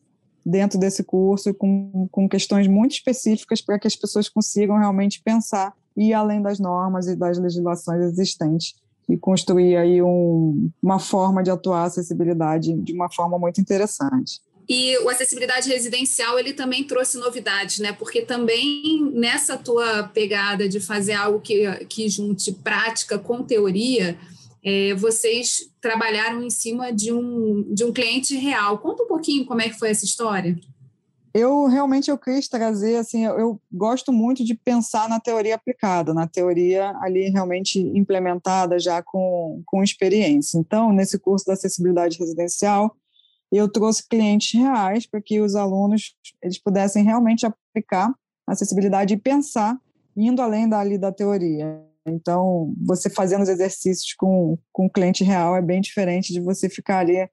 dentro 0.46 0.78
desse 0.78 1.06
curso, 1.06 1.54
com, 1.54 2.08
com 2.12 2.28
questões 2.28 2.68
muito 2.68 2.92
específicas 2.92 3.62
para 3.62 3.80
que 3.80 3.88
as 3.88 3.96
pessoas 3.96 4.28
consigam 4.28 4.78
realmente 4.78 5.22
pensar 5.24 5.74
e 5.96 6.14
além 6.14 6.42
das 6.42 6.60
normas 6.60 7.08
e 7.08 7.16
das 7.16 7.38
legislações 7.38 8.02
existentes 8.02 8.76
e 9.10 9.18
construir 9.18 9.76
aí 9.76 10.02
um, 10.02 10.70
uma 10.82 11.00
forma 11.00 11.44
de 11.44 11.52
atuar 11.52 11.82
a 11.82 11.86
acessibilidade 11.86 12.74
de 12.74 12.94
uma 12.94 13.12
forma 13.12 13.38
muito 13.38 13.60
interessante. 13.60 14.42
E 14.68 14.98
o 15.00 15.10
acessibilidade 15.10 15.70
residencial 15.70 16.40
ele 16.40 16.54
também 16.54 16.84
trouxe 16.86 17.18
novidades, 17.18 17.80
né? 17.80 17.92
Porque 17.92 18.22
também 18.22 19.12
nessa 19.14 19.58
tua 19.58 20.04
pegada 20.04 20.70
de 20.70 20.80
fazer 20.80 21.14
algo 21.14 21.42
que, 21.42 21.70
que 21.86 22.08
junte 22.08 22.52
prática 22.52 23.20
com 23.20 23.44
teoria, 23.44 24.18
é, 24.64 24.94
vocês 24.96 25.70
trabalharam 25.82 26.42
em 26.42 26.50
cima 26.50 26.94
de 26.94 27.12
um, 27.12 27.66
de 27.74 27.84
um 27.84 27.92
cliente 27.92 28.36
real. 28.38 28.78
Conta 28.78 29.04
um 29.04 29.08
pouquinho 29.08 29.46
como 29.46 29.62
é 29.62 29.68
que 29.68 29.78
foi 29.78 29.90
essa 29.90 30.06
história 30.06 30.58
eu 31.34 31.66
realmente 31.66 32.12
eu 32.12 32.18
quis 32.18 32.48
trazer 32.48 32.98
assim 32.98 33.26
eu, 33.26 33.40
eu, 33.40 33.62
gosto 33.72 34.14
muito 34.14 34.44
de 34.44 34.54
pensar 34.54 35.10
na 35.10 35.20
teoria 35.20 35.56
aplicada 35.56 36.14
na 36.14 36.28
teoria 36.28 36.96
ali 37.02 37.30
realmente 37.30 37.80
implementada 37.80 38.78
já 38.80 39.02
com, 39.02 39.62
com 39.66 39.84
experiência. 39.84 40.58
Então 40.58 40.94
nesse 40.94 41.18
curso 41.18 41.46
da 41.46 41.54
acessibilidade 41.54 42.20
residencial 42.20 42.96
eu 43.52 43.68
trouxe 43.68 44.08
clientes 44.08 44.60
reais 44.60 45.06
para 45.06 45.22
que 45.22 45.42
os 45.42 45.56
alunos 45.56 46.16
eles 46.42 46.60
pudessem 46.60 47.04
realmente 47.04 47.46
aplicar 47.46 48.14
acessibilidade 48.46 49.14
e 49.14 49.18
pensar 49.18 49.78
indo 50.16 50.42
além 50.42 50.70
dali 50.70 50.98
da 50.98 51.12
teoria. 51.12 51.82
Então 52.06 52.74
você 52.86 53.10
fazendo 53.10 53.42
os 53.42 53.50
exercícios 53.50 54.14
com 54.14 54.58
com 54.72 54.90
cliente 54.90 55.24
real 55.24 55.56
é 55.56 55.62
bem 55.62 55.82
diferente 55.82 56.32
de 56.32 56.40
você 56.40 56.70
ficar 56.70 57.00
ali 57.00 57.28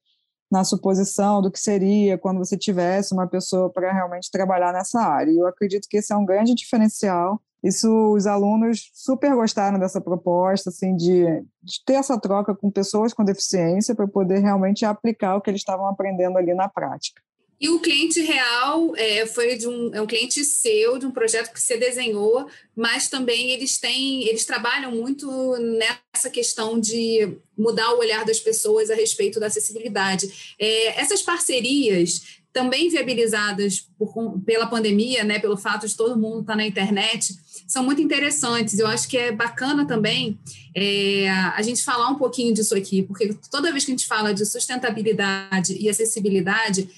na 0.51 0.65
suposição 0.65 1.41
do 1.41 1.51
que 1.51 1.61
seria 1.61 2.19
quando 2.19 2.39
você 2.39 2.57
tivesse 2.57 3.15
uma 3.15 3.27
pessoa 3.27 3.71
para 3.71 3.93
realmente 3.93 4.31
trabalhar 4.31 4.73
nessa 4.73 5.01
área. 5.01 5.31
E 5.31 5.39
eu 5.39 5.47
acredito 5.47 5.87
que 5.89 5.99
esse 5.99 6.13
é 6.13 6.17
um 6.17 6.25
grande 6.25 6.55
diferencial. 6.55 7.41
Isso 7.63 7.89
os 8.15 8.27
alunos 8.27 8.91
super 8.95 9.35
gostaram 9.35 9.79
dessa 9.79 10.01
proposta, 10.01 10.71
assim, 10.71 10.97
de, 10.97 11.25
de 11.63 11.85
ter 11.85 11.95
essa 11.95 12.19
troca 12.19 12.55
com 12.55 12.71
pessoas 12.71 13.13
com 13.13 13.23
deficiência 13.23 13.95
para 13.95 14.09
poder 14.09 14.39
realmente 14.39 14.85
aplicar 14.85 15.37
o 15.37 15.41
que 15.41 15.51
eles 15.51 15.61
estavam 15.61 15.87
aprendendo 15.87 16.39
ali 16.39 16.55
na 16.55 16.69
prática. 16.69 17.23
E 17.61 17.69
o 17.69 17.79
cliente 17.79 18.21
real 18.23 18.97
é, 18.97 19.27
foi 19.27 19.55
de 19.55 19.69
um, 19.69 19.95
é 19.95 20.01
um 20.01 20.07
cliente 20.07 20.43
seu, 20.45 20.97
de 20.97 21.05
um 21.05 21.11
projeto 21.11 21.53
que 21.53 21.61
você 21.61 21.77
desenhou, 21.77 22.49
mas 22.75 23.11
também 23.11 23.51
eles 23.51 23.79
têm, 23.79 24.27
eles 24.27 24.47
trabalham 24.47 24.93
muito 24.93 25.31
nessa 25.59 26.31
questão 26.31 26.81
de 26.81 27.37
mudar 27.59 27.93
o 27.93 27.99
olhar 27.99 28.25
das 28.25 28.41
pessoas 28.41 28.89
a 28.89 28.95
respeito 28.95 29.39
da 29.39 29.49
acessibilidade. 29.49 30.57
É, 30.59 30.99
essas 30.99 31.21
parcerias 31.21 32.41
também 32.51 32.89
viabilizadas 32.89 33.87
por, 33.99 34.41
pela 34.41 34.67
pandemia, 34.67 35.23
né, 35.23 35.39
pelo 35.39 35.57
fato 35.57 35.87
de 35.87 35.95
todo 35.95 36.19
mundo 36.19 36.41
estar 36.41 36.57
na 36.57 36.67
internet, 36.67 37.35
são 37.67 37.85
muito 37.85 38.01
interessantes. 38.01 38.79
Eu 38.79 38.87
acho 38.87 39.07
que 39.07 39.19
é 39.19 39.31
bacana 39.31 39.87
também 39.87 40.39
é, 40.75 41.29
a 41.29 41.61
gente 41.61 41.85
falar 41.85 42.09
um 42.09 42.17
pouquinho 42.17 42.55
disso 42.55 42.75
aqui, 42.75 43.03
porque 43.03 43.35
toda 43.51 43.71
vez 43.71 43.85
que 43.85 43.93
a 43.93 43.95
gente 43.95 44.07
fala 44.07 44.33
de 44.33 44.47
sustentabilidade 44.47 45.77
e 45.79 45.89
acessibilidade, 45.89 46.89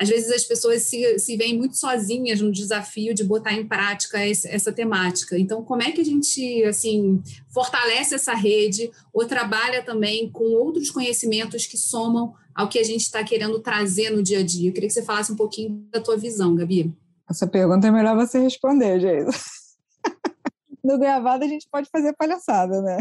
às 0.00 0.08
vezes 0.08 0.30
as 0.30 0.44
pessoas 0.44 0.82
se, 0.82 1.18
se 1.18 1.36
veem 1.36 1.56
muito 1.56 1.76
sozinhas 1.76 2.40
no 2.40 2.50
desafio 2.50 3.14
de 3.14 3.22
botar 3.22 3.52
em 3.52 3.66
prática 3.66 4.26
esse, 4.26 4.48
essa 4.48 4.72
temática. 4.72 5.38
Então, 5.38 5.62
como 5.62 5.82
é 5.82 5.92
que 5.92 6.00
a 6.00 6.04
gente 6.04 6.64
assim 6.64 7.22
fortalece 7.48 8.14
essa 8.14 8.34
rede 8.34 8.90
ou 9.12 9.26
trabalha 9.26 9.82
também 9.82 10.30
com 10.30 10.44
outros 10.44 10.90
conhecimentos 10.90 11.66
que 11.66 11.76
somam 11.76 12.34
ao 12.54 12.68
que 12.68 12.78
a 12.78 12.84
gente 12.84 13.02
está 13.02 13.22
querendo 13.22 13.60
trazer 13.60 14.10
no 14.10 14.22
dia 14.22 14.40
a 14.40 14.42
dia? 14.42 14.70
Eu 14.70 14.74
queria 14.74 14.88
que 14.88 14.94
você 14.94 15.02
falasse 15.02 15.32
um 15.32 15.36
pouquinho 15.36 15.86
da 15.90 16.00
tua 16.00 16.16
visão, 16.16 16.54
Gabi. 16.54 16.92
Essa 17.30 17.46
pergunta 17.46 17.86
é 17.86 17.90
melhor 17.90 18.16
você 18.16 18.38
responder, 18.38 19.00
Geisa. 19.00 19.30
No 20.84 20.98
gravado 20.98 21.44
a 21.44 21.46
gente 21.46 21.68
pode 21.70 21.88
fazer 21.90 22.12
palhaçada, 22.14 22.82
né? 22.82 22.98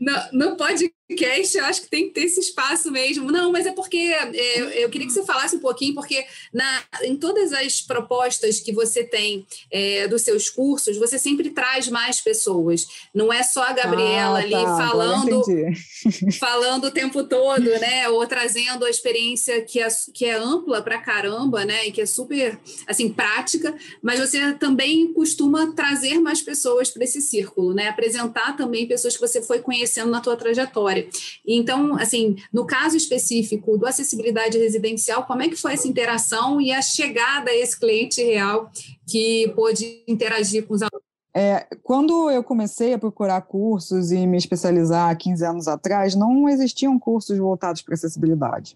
No, 0.00 0.48
no 0.48 0.56
podcast, 0.56 1.56
eu 1.56 1.64
acho 1.64 1.82
que 1.82 1.88
tem 1.88 2.08
que 2.08 2.14
ter 2.14 2.22
esse 2.22 2.40
espaço 2.40 2.90
mesmo. 2.90 3.30
Não, 3.30 3.52
mas 3.52 3.66
é 3.66 3.72
porque 3.72 3.96
é, 3.96 4.84
eu 4.84 4.90
queria 4.90 5.06
que 5.06 5.12
você 5.12 5.24
falasse 5.24 5.56
um 5.56 5.60
pouquinho, 5.60 5.94
porque 5.94 6.24
na, 6.52 6.82
em 7.02 7.16
todas 7.16 7.52
as 7.52 7.80
propostas 7.80 8.58
que 8.60 8.72
você 8.72 9.04
tem 9.04 9.46
é, 9.70 10.08
dos 10.08 10.22
seus 10.22 10.50
cursos, 10.50 10.96
você 10.96 11.18
sempre 11.18 11.50
traz 11.50 11.88
mais 11.88 12.20
pessoas. 12.20 12.86
Não 13.14 13.32
é 13.32 13.42
só 13.42 13.62
a 13.62 13.72
Gabriela 13.72 14.38
ah, 14.38 14.42
ali 14.42 14.50
tá, 14.50 14.76
falando, 14.76 15.42
falando 16.38 16.84
o 16.86 16.90
tempo 16.90 17.22
todo, 17.24 17.64
né? 17.64 18.08
Ou 18.08 18.26
trazendo 18.26 18.84
a 18.84 18.90
experiência 18.90 19.62
que 19.62 19.80
é, 19.80 19.88
que 20.12 20.24
é 20.24 20.34
ampla 20.34 20.82
para 20.82 20.98
caramba, 20.98 21.64
né? 21.64 21.86
E 21.86 21.92
que 21.92 22.00
é 22.00 22.06
super 22.06 22.58
assim 22.86 23.08
prática, 23.12 23.74
mas 24.02 24.18
você 24.18 24.52
também 24.54 25.12
costuma 25.12 25.72
trazer 25.72 26.18
mais 26.18 26.42
pessoas 26.42 26.90
para 26.90 27.04
esse 27.04 27.20
círculo, 27.20 27.72
né? 27.72 27.88
Apresentar 27.88 28.56
também 28.56 28.86
pessoas 28.86 29.14
que 29.14 29.20
você 29.26 29.42
foi 29.42 29.60
conhecendo 29.60 30.10
na 30.10 30.20
tua 30.20 30.36
trajetória. 30.36 31.08
Então, 31.46 31.96
assim, 31.96 32.36
no 32.52 32.66
caso 32.66 32.96
específico 32.96 33.76
do 33.76 33.86
acessibilidade 33.86 34.58
residencial, 34.58 35.24
como 35.24 35.42
é 35.42 35.48
que 35.48 35.56
foi 35.56 35.74
essa 35.74 35.88
interação 35.88 36.60
e 36.60 36.72
a 36.72 36.82
chegada 36.82 37.50
a 37.50 37.56
esse 37.56 37.78
cliente 37.78 38.22
real 38.22 38.70
que 39.06 39.52
pôde 39.54 40.02
interagir 40.06 40.66
com 40.66 40.74
os 40.74 40.82
alunos? 40.82 41.06
É, 41.38 41.66
quando 41.82 42.30
eu 42.30 42.42
comecei 42.42 42.94
a 42.94 42.98
procurar 42.98 43.42
cursos 43.42 44.10
e 44.10 44.26
me 44.26 44.38
especializar 44.38 45.10
há 45.10 45.14
15 45.14 45.44
anos 45.44 45.68
atrás, 45.68 46.14
não 46.14 46.48
existiam 46.48 46.98
cursos 46.98 47.36
voltados 47.36 47.82
para 47.82 47.92
acessibilidade. 47.92 48.74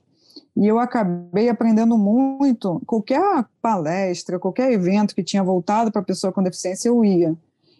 E 0.55 0.67
eu 0.67 0.79
acabei 0.79 1.49
aprendendo 1.49 1.97
muito. 1.97 2.83
Qualquer 2.85 3.47
palestra, 3.63 4.39
qualquer 4.39 4.71
evento 4.73 5.15
que 5.15 5.25
tinha 5.25 5.43
voltado 5.43 5.91
para 5.91 6.03
pessoa 6.03 6.35
com 6.35 6.43
deficiência, 6.43 6.89
eu 6.89 7.03
ia. 7.03 7.35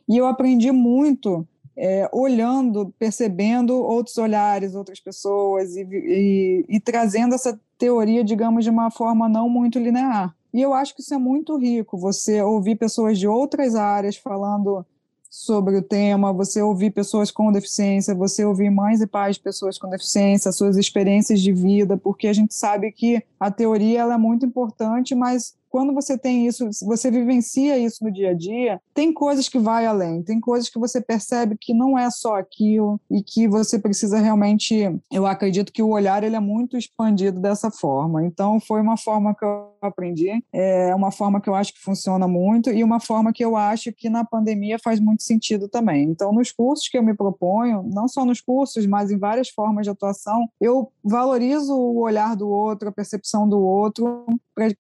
E 0.09 0.17
eu 0.17 0.27
aprendi 0.27 0.73
muito 0.73 1.47
é, 1.83 2.11
olhando, 2.13 2.95
percebendo 2.99 3.75
outros 3.75 4.19
olhares, 4.19 4.75
outras 4.75 5.01
pessoas 5.01 5.75
e, 5.77 5.81
e, 5.91 6.65
e 6.69 6.79
trazendo 6.79 7.35
essa 7.35 7.59
teoria, 7.79 8.23
digamos, 8.23 8.65
de 8.65 8.71
uma 8.71 8.91
forma 8.91 9.31
não 9.31 9.49
muito 9.49 9.79
linear. 9.79 10.37
E 10.53 10.61
eu 10.61 10.75
acho 10.75 10.95
que 10.95 11.01
isso 11.01 11.15
é 11.15 11.19
muito 11.19 11.57
rico, 11.57 11.97
você 11.97 12.43
ouvir 12.43 12.77
pessoas 12.77 13.19
de 13.19 13.27
outras 13.27 13.75
áreas 13.75 14.17
falando 14.17 14.85
sobre 15.31 15.77
o 15.77 15.83
tema, 15.83 16.35
você 16.35 16.61
ouvir 16.61 16.91
pessoas 16.91 17.31
com 17.31 17.51
deficiência, 17.51 18.15
você 18.15 18.45
ouvir 18.45 18.69
mães 18.69 19.01
e 19.01 19.07
pais 19.07 19.37
de 19.37 19.43
pessoas 19.43 19.79
com 19.79 19.89
deficiência, 19.89 20.53
suas 20.53 20.77
experiências 20.77 21.41
de 21.41 21.53
vida, 21.53 21.97
porque 21.97 22.29
a 22.29 22.33
gente 22.33 22.53
sabe 22.53 22.93
que 22.93 23.23
a 23.39 23.51
teoria 23.51 24.01
ela 24.01 24.15
é 24.15 24.19
muito 24.19 24.45
importante, 24.45 25.15
mas 25.15 25.55
quando 25.71 25.95
você 25.95 26.19
tem 26.19 26.47
isso, 26.47 26.69
você 26.83 27.11
vivencia 27.11 27.79
isso 27.79 28.05
no 28.05 28.13
dia 28.13 28.31
a 28.31 28.35
dia, 28.35 28.81
tem 28.93 29.13
coisas 29.13 29.49
que 29.49 29.59
vai 29.59 29.87
além, 29.87 30.23
tem 30.23 30.41
coisas 30.41 30.69
que 30.69 30.79
você 30.79 31.01
percebe 31.01 31.57
que 31.59 31.73
não 31.73 31.99
é 31.99 32.11
só 32.11 32.37
aquilo 32.37 33.01
e 33.11 33.23
que 33.23 33.47
você 33.47 33.79
precisa 33.79 34.19
realmente, 34.19 34.75
eu 35.11 35.27
acredito 35.27 35.73
que 35.73 35.83
o 35.83 35.91
olhar 35.91 36.25
ele 36.25 36.37
é 36.37 36.41
muito 36.41 36.77
expandido 36.77 37.41
dessa 37.41 37.71
forma. 37.71 38.25
Então 38.25 38.59
foi 38.61 38.81
uma 38.81 38.97
forma 38.97 39.35
que 39.35 39.45
eu 39.45 39.71
aprendi, 39.81 40.45
é 40.53 40.95
uma 40.95 41.13
forma 41.13 41.41
que 41.41 41.49
eu 41.49 41.55
acho 41.55 41.73
que 41.73 41.81
funciona 41.81 42.27
muito 42.27 42.71
e 42.71 42.83
uma 42.83 43.01
forma 43.01 43.33
que 43.33 43.45
eu 43.45 43.57
acho 43.57 43.93
que 43.93 44.11
na 44.11 44.25
pandemia 44.25 44.79
faz 44.79 44.99
muito 44.99 45.23
sentido 45.23 45.69
também. 45.69 46.05
Então 46.05 46.33
nos 46.33 46.51
cursos 46.51 46.89
que 46.89 46.99
eu 46.99 47.03
me 47.03 47.15
proponho, 47.15 47.89
não 47.95 48.09
só 48.09 48.25
nos 48.25 48.41
cursos, 48.41 48.85
mas 48.87 49.11
em 49.11 49.19
várias 49.19 49.49
formas 49.49 49.85
de 49.85 49.91
atuação, 49.91 50.49
eu 50.61 50.91
valorizo 51.03 51.75
o 51.75 52.01
olhar 52.01 52.35
do 52.35 52.49
outro, 52.49 52.89
a 52.89 52.93
percepção 52.93 53.49
do 53.49 53.61
outro, 53.61 54.27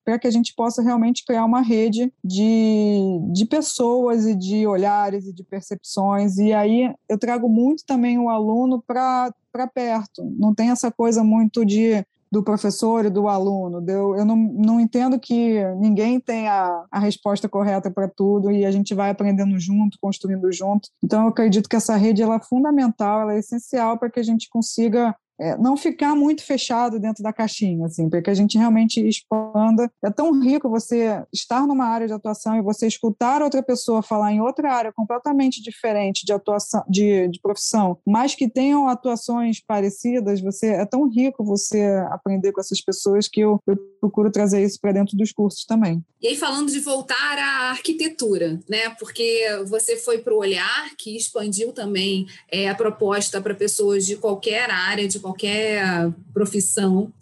para 0.04 0.18
que 0.18 0.26
a 0.26 0.30
gente 0.30 0.54
possa 0.54 0.82
realmente 0.82 1.24
criar 1.24 1.44
uma 1.44 1.60
rede 1.60 2.12
de, 2.24 3.20
de 3.32 3.46
pessoas 3.46 4.26
e 4.26 4.34
de 4.34 4.66
olhares 4.66 5.26
e 5.26 5.32
de 5.32 5.44
percepções. 5.44 6.38
E 6.38 6.52
aí 6.52 6.92
eu 7.08 7.18
trago 7.18 7.48
muito 7.48 7.84
também 7.84 8.18
o 8.18 8.28
aluno 8.28 8.82
para 8.82 9.32
perto. 9.74 10.24
Não 10.38 10.54
tem 10.54 10.70
essa 10.70 10.90
coisa 10.90 11.22
muito 11.24 11.64
de 11.64 12.04
do 12.30 12.44
professor 12.44 13.04
e 13.04 13.10
do 13.10 13.26
aluno. 13.26 13.84
Eu, 13.88 14.16
eu 14.16 14.24
não, 14.24 14.36
não 14.36 14.80
entendo 14.80 15.18
que 15.18 15.64
ninguém 15.76 16.20
tem 16.20 16.46
a, 16.46 16.84
a 16.90 16.98
resposta 17.00 17.48
correta 17.48 17.90
para 17.90 18.06
tudo 18.06 18.50
e 18.50 18.64
a 18.64 18.70
gente 18.70 18.94
vai 18.94 19.10
aprendendo 19.10 19.58
junto, 19.58 19.98
construindo 20.00 20.50
junto. 20.52 20.88
Então, 21.02 21.22
eu 21.22 21.28
acredito 21.28 21.68
que 21.68 21.74
essa 21.74 21.96
rede 21.96 22.22
ela 22.22 22.36
é 22.36 22.40
fundamental, 22.40 23.22
ela 23.22 23.34
é 23.34 23.40
essencial 23.40 23.98
para 23.98 24.10
que 24.10 24.20
a 24.20 24.22
gente 24.22 24.48
consiga 24.48 25.14
é, 25.40 25.56
não 25.56 25.76
ficar 25.76 26.14
muito 26.14 26.44
fechado 26.44 26.98
dentro 26.98 27.22
da 27.22 27.32
caixinha, 27.32 27.86
assim, 27.86 28.10
para 28.10 28.20
que 28.20 28.28
a 28.28 28.34
gente 28.34 28.58
realmente 28.58 29.00
expanda. 29.00 29.90
É 30.04 30.10
tão 30.10 30.38
rico 30.38 30.68
você 30.68 31.24
estar 31.32 31.66
numa 31.66 31.86
área 31.86 32.06
de 32.06 32.12
atuação 32.12 32.56
e 32.56 32.62
você 32.62 32.86
escutar 32.86 33.40
outra 33.42 33.62
pessoa 33.62 34.02
falar 34.02 34.32
em 34.32 34.40
outra 34.40 34.72
área 34.72 34.92
completamente 34.92 35.62
diferente 35.62 36.26
de 36.26 36.32
atuação, 36.32 36.84
de, 36.88 37.28
de 37.28 37.40
profissão, 37.40 37.98
mas 38.06 38.34
que 38.34 38.48
tenham 38.48 38.86
atuações 38.86 39.62
parecidas. 39.66 40.42
Você 40.42 40.66
é 40.66 40.84
tão 40.84 41.08
rico 41.08 41.42
você 41.42 42.04
aprender 42.10 42.52
com 42.52 42.60
essas 42.60 42.80
pessoas 42.82 43.26
que 43.26 43.40
eu, 43.40 43.58
eu 43.66 43.76
procuro 43.98 44.30
trazer 44.30 44.62
isso 44.62 44.78
para 44.80 44.92
dentro 44.92 45.16
dos 45.16 45.32
cursos 45.32 45.64
também. 45.64 46.04
E 46.20 46.28
aí 46.28 46.36
falando 46.36 46.70
de 46.70 46.80
voltar 46.80 47.38
à 47.38 47.70
arquitetura, 47.70 48.60
né? 48.68 48.90
Porque 48.98 49.46
você 49.66 49.96
foi 49.96 50.18
para 50.18 50.34
o 50.34 50.38
olhar 50.38 50.90
que 50.98 51.16
expandiu 51.16 51.72
também 51.72 52.26
é, 52.50 52.68
a 52.68 52.74
proposta 52.74 53.40
para 53.40 53.54
pessoas 53.54 54.04
de 54.04 54.16
qualquer 54.16 54.70
área, 54.70 55.08
de 55.08 55.18
qualquer 55.30 56.12
profissão. 56.32 57.12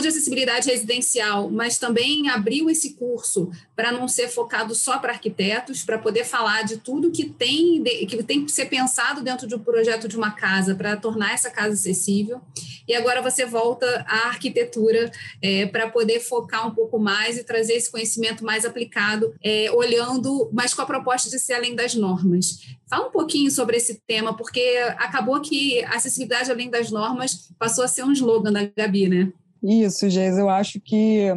De 0.00 0.08
acessibilidade 0.08 0.68
residencial, 0.68 1.50
mas 1.50 1.78
também 1.78 2.28
abriu 2.28 2.68
esse 2.68 2.94
curso 2.94 3.50
para 3.74 3.92
não 3.92 4.06
ser 4.06 4.28
focado 4.28 4.74
só 4.74 4.98
para 4.98 5.12
arquitetos, 5.12 5.84
para 5.84 5.98
poder 5.98 6.24
falar 6.24 6.62
de 6.62 6.76
tudo 6.78 7.10
que 7.10 7.24
tem, 7.28 7.82
que 7.82 8.22
tem 8.22 8.44
que 8.44 8.52
ser 8.52 8.66
pensado 8.66 9.22
dentro 9.22 9.46
do 9.46 9.58
projeto 9.60 10.08
de 10.08 10.16
uma 10.16 10.30
casa 10.30 10.74
para 10.74 10.96
tornar 10.96 11.34
essa 11.34 11.50
casa 11.50 11.74
acessível. 11.74 12.40
E 12.86 12.94
agora 12.94 13.20
você 13.20 13.44
volta 13.44 14.04
à 14.08 14.28
arquitetura 14.28 15.10
é, 15.42 15.66
para 15.66 15.88
poder 15.88 16.20
focar 16.20 16.66
um 16.66 16.74
pouco 16.74 16.98
mais 16.98 17.36
e 17.36 17.44
trazer 17.44 17.74
esse 17.74 17.90
conhecimento 17.90 18.44
mais 18.44 18.64
aplicado, 18.64 19.34
é, 19.42 19.70
olhando, 19.72 20.48
mas 20.52 20.72
com 20.72 20.82
a 20.82 20.86
proposta 20.86 21.28
de 21.28 21.38
ser 21.38 21.54
além 21.54 21.74
das 21.74 21.94
normas. 21.94 22.60
Fala 22.88 23.08
um 23.08 23.10
pouquinho 23.10 23.50
sobre 23.50 23.76
esse 23.76 24.00
tema, 24.06 24.36
porque 24.36 24.60
acabou 24.98 25.40
que 25.40 25.82
acessibilidade 25.86 26.50
além 26.50 26.70
das 26.70 26.90
normas 26.90 27.50
passou 27.58 27.82
a 27.82 27.88
ser 27.88 28.04
um 28.04 28.12
slogan 28.12 28.52
da 28.52 28.64
Gabi, 28.64 29.08
né? 29.08 29.32
Isso, 29.62 30.08
Geis, 30.08 30.38
eu 30.38 30.48
acho 30.48 30.80
que 30.80 31.28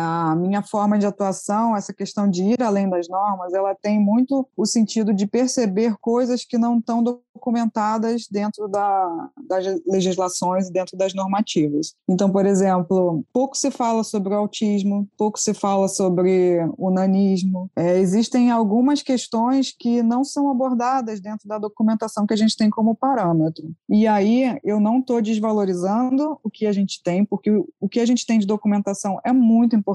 a 0.00 0.36
minha 0.36 0.62
forma 0.62 0.96
de 0.96 1.06
atuação, 1.06 1.76
essa 1.76 1.92
questão 1.92 2.30
de 2.30 2.44
ir 2.44 2.62
além 2.62 2.88
das 2.88 3.08
normas, 3.08 3.52
ela 3.52 3.74
tem 3.74 3.98
muito 3.98 4.46
o 4.56 4.64
sentido 4.64 5.12
de 5.12 5.26
perceber 5.26 5.96
coisas 6.00 6.44
que 6.44 6.56
não 6.56 6.78
estão 6.78 7.02
documentadas 7.02 8.28
dentro 8.30 8.68
da, 8.68 9.30
das 9.48 9.66
legislações, 9.84 10.70
dentro 10.70 10.96
das 10.96 11.14
normativas. 11.14 11.94
Então, 12.08 12.30
por 12.30 12.46
exemplo, 12.46 13.24
pouco 13.32 13.56
se 13.56 13.72
fala 13.72 14.04
sobre 14.04 14.32
o 14.32 14.36
autismo, 14.36 15.08
pouco 15.16 15.38
se 15.38 15.52
fala 15.52 15.88
sobre 15.88 16.58
o 16.76 16.90
nanismo. 16.90 17.68
É, 17.74 17.98
existem 17.98 18.52
algumas 18.52 19.02
questões 19.02 19.74
que 19.76 20.00
não 20.00 20.22
são 20.22 20.48
abordadas 20.48 21.20
dentro 21.20 21.48
da 21.48 21.58
documentação 21.58 22.24
que 22.24 22.34
a 22.34 22.38
gente 22.38 22.56
tem 22.56 22.70
como 22.70 22.94
parâmetro. 22.94 23.68
E 23.88 24.06
aí 24.06 24.58
eu 24.62 24.78
não 24.78 25.00
estou 25.00 25.20
desvalorizando 25.20 26.38
o 26.44 26.48
que 26.48 26.66
a 26.66 26.72
gente 26.72 27.02
tem, 27.02 27.24
porque 27.24 27.50
o 27.80 27.88
que 27.88 27.98
a 27.98 28.06
gente 28.06 28.24
tem 28.24 28.38
de 28.38 28.46
documentação 28.46 29.18
é 29.24 29.32
muito 29.32 29.74
importante 29.74 29.87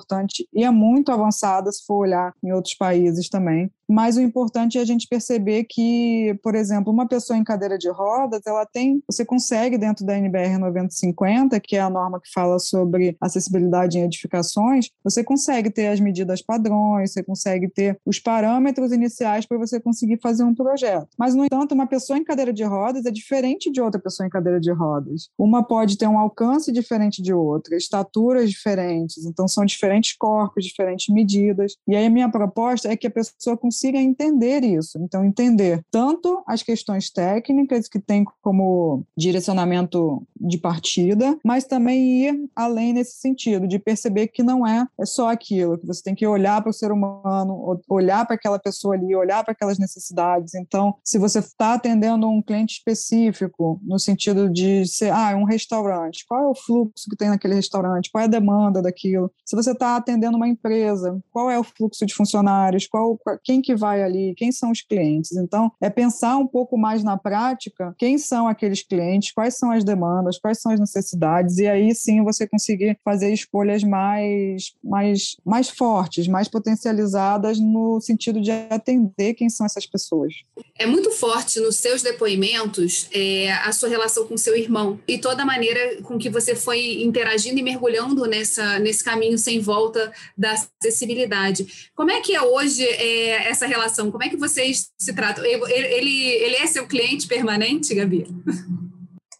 e 0.53 0.63
é 0.63 0.71
muito 0.71 1.11
avançada 1.11 1.71
se 1.71 1.85
for 1.85 1.97
olhar 1.97 2.33
em 2.43 2.51
outros 2.51 2.75
países 2.75 3.29
também. 3.29 3.71
Mas 3.89 4.17
o 4.17 4.21
importante 4.21 4.77
é 4.77 4.81
a 4.81 4.85
gente 4.85 5.07
perceber 5.07 5.65
que, 5.65 6.37
por 6.41 6.55
exemplo, 6.55 6.91
uma 6.91 7.07
pessoa 7.07 7.37
em 7.37 7.43
cadeira 7.43 7.77
de 7.77 7.89
rodas, 7.89 8.41
ela 8.45 8.65
tem, 8.65 9.03
você 9.09 9.25
consegue 9.25 9.77
dentro 9.77 10.05
da 10.05 10.17
NBR 10.17 10.57
9050, 10.57 11.59
que 11.59 11.75
é 11.75 11.81
a 11.81 11.89
norma 11.89 12.19
que 12.19 12.31
fala 12.31 12.59
sobre 12.59 13.15
acessibilidade 13.19 13.97
em 13.97 14.03
edificações, 14.03 14.89
você 15.03 15.23
consegue 15.23 15.69
ter 15.69 15.87
as 15.87 15.99
medidas 15.99 16.41
padrões, 16.41 17.13
você 17.13 17.23
consegue 17.23 17.69
ter 17.69 17.99
os 18.05 18.19
parâmetros 18.19 18.91
iniciais 18.91 19.45
para 19.45 19.57
você 19.57 19.79
conseguir 19.79 20.19
fazer 20.21 20.43
um 20.43 20.55
projeto. 20.55 21.07
Mas, 21.17 21.35
no 21.35 21.45
entanto, 21.45 21.73
uma 21.73 21.87
pessoa 21.87 22.17
em 22.17 22.23
cadeira 22.23 22.53
de 22.53 22.63
rodas 22.63 23.05
é 23.05 23.11
diferente 23.11 23.71
de 23.71 23.81
outra 23.81 23.99
pessoa 23.99 24.27
em 24.27 24.29
cadeira 24.29 24.59
de 24.59 24.71
rodas. 24.71 25.29
Uma 25.37 25.63
pode 25.63 25.97
ter 25.97 26.07
um 26.07 26.17
alcance 26.17 26.71
diferente 26.71 27.21
de 27.21 27.33
outra, 27.33 27.75
estaturas 27.75 28.49
diferentes, 28.49 29.25
então 29.25 29.47
são 29.47 29.65
diferentes 29.65 30.15
corpos, 30.15 30.65
diferentes 30.65 31.13
medidas. 31.13 31.75
E 31.87 31.95
aí 31.95 32.05
a 32.05 32.09
minha 32.09 32.29
proposta 32.29 32.89
é 32.89 32.97
que 32.97 33.07
a 33.07 33.11
pessoa 33.11 33.57
entender 33.89 34.63
isso. 34.63 34.97
Então, 34.99 35.23
entender 35.25 35.83
tanto 35.91 36.43
as 36.47 36.63
questões 36.63 37.09
técnicas 37.09 37.87
que 37.87 37.99
tem 37.99 38.25
como 38.41 39.03
direcionamento 39.17 40.25
de 40.39 40.57
partida, 40.57 41.37
mas 41.43 41.65
também 41.65 42.27
ir 42.27 42.49
além 42.55 42.93
nesse 42.93 43.17
sentido, 43.17 43.67
de 43.67 43.79
perceber 43.79 44.27
que 44.27 44.43
não 44.43 44.65
é, 44.65 44.85
é 44.99 45.05
só 45.05 45.29
aquilo, 45.29 45.77
que 45.77 45.87
você 45.87 46.03
tem 46.03 46.15
que 46.15 46.27
olhar 46.27 46.61
para 46.61 46.69
o 46.69 46.73
ser 46.73 46.91
humano, 46.91 47.79
olhar 47.87 48.25
para 48.25 48.35
aquela 48.35 48.59
pessoa 48.59 48.95
ali, 48.95 49.15
olhar 49.15 49.43
para 49.43 49.53
aquelas 49.53 49.77
necessidades. 49.79 50.53
Então, 50.55 50.95
se 51.03 51.17
você 51.17 51.39
está 51.39 51.73
atendendo 51.73 52.27
um 52.27 52.41
cliente 52.41 52.75
específico, 52.75 53.79
no 53.83 53.99
sentido 53.99 54.49
de 54.49 54.85
ser, 54.85 55.11
ah, 55.11 55.35
um 55.35 55.45
restaurante, 55.45 56.25
qual 56.27 56.41
é 56.43 56.47
o 56.47 56.55
fluxo 56.55 57.09
que 57.09 57.15
tem 57.15 57.29
naquele 57.29 57.55
restaurante, 57.55 58.09
qual 58.11 58.21
é 58.21 58.25
a 58.25 58.29
demanda 58.29 58.81
daquilo? 58.81 59.31
Se 59.45 59.55
você 59.55 59.71
está 59.71 59.95
atendendo 59.95 60.37
uma 60.37 60.47
empresa, 60.47 61.19
qual 61.31 61.49
é 61.49 61.57
o 61.57 61.63
fluxo 61.63 62.05
de 62.05 62.13
funcionários, 62.13 62.87
qual, 62.87 63.19
quem 63.43 63.61
que 63.63 63.75
vai 63.75 64.03
ali, 64.03 64.35
quem 64.37 64.51
são 64.51 64.69
os 64.69 64.81
clientes. 64.81 65.31
Então, 65.31 65.71
é 65.81 65.89
pensar 65.89 66.37
um 66.37 66.45
pouco 66.45 66.77
mais 66.77 67.03
na 67.03 67.17
prática 67.17 67.95
quem 67.97 68.17
são 68.17 68.47
aqueles 68.47 68.83
clientes, 68.83 69.31
quais 69.31 69.57
são 69.57 69.71
as 69.71 69.83
demandas, 69.83 70.37
quais 70.37 70.59
são 70.59 70.71
as 70.71 70.79
necessidades, 70.79 71.57
e 71.57 71.67
aí 71.67 71.95
sim 71.95 72.23
você 72.23 72.47
conseguir 72.47 72.97
fazer 73.03 73.33
escolhas 73.33 73.83
mais, 73.83 74.73
mais, 74.83 75.35
mais 75.45 75.69
fortes, 75.69 76.27
mais 76.27 76.47
potencializadas 76.47 77.59
no 77.59 77.99
sentido 78.01 78.41
de 78.41 78.51
atender 78.51 79.33
quem 79.33 79.49
são 79.49 79.65
essas 79.65 79.85
pessoas. 79.85 80.33
É 80.77 80.85
muito 80.85 81.09
forte 81.11 81.59
nos 81.59 81.77
seus 81.77 82.01
depoimentos 82.01 83.07
é, 83.11 83.51
a 83.53 83.71
sua 83.71 83.89
relação 83.89 84.27
com 84.27 84.37
seu 84.37 84.55
irmão 84.55 84.99
e 85.07 85.17
toda 85.17 85.43
a 85.43 85.45
maneira 85.45 86.01
com 86.03 86.17
que 86.17 86.29
você 86.29 86.55
foi 86.55 87.03
interagindo 87.03 87.59
e 87.59 87.63
mergulhando 87.63 88.25
nessa, 88.25 88.79
nesse 88.79 89.03
caminho 89.03 89.37
sem 89.37 89.59
volta 89.59 90.11
da 90.37 90.53
acessibilidade. 90.53 91.89
Como 91.95 92.11
é 92.11 92.21
que 92.21 92.35
é 92.35 92.41
hoje 92.41 92.83
é, 92.83 93.49
essa 93.53 93.65
relação? 93.65 94.11
Como 94.11 94.23
é 94.23 94.29
que 94.29 94.37
vocês 94.37 94.91
se 94.97 95.13
tratam? 95.13 95.45
Ele, 95.45 95.63
ele, 95.69 96.55
é 96.55 96.67
seu 96.67 96.85
cliente 96.85 97.27
permanente, 97.27 97.95
Gabi? 97.95 98.27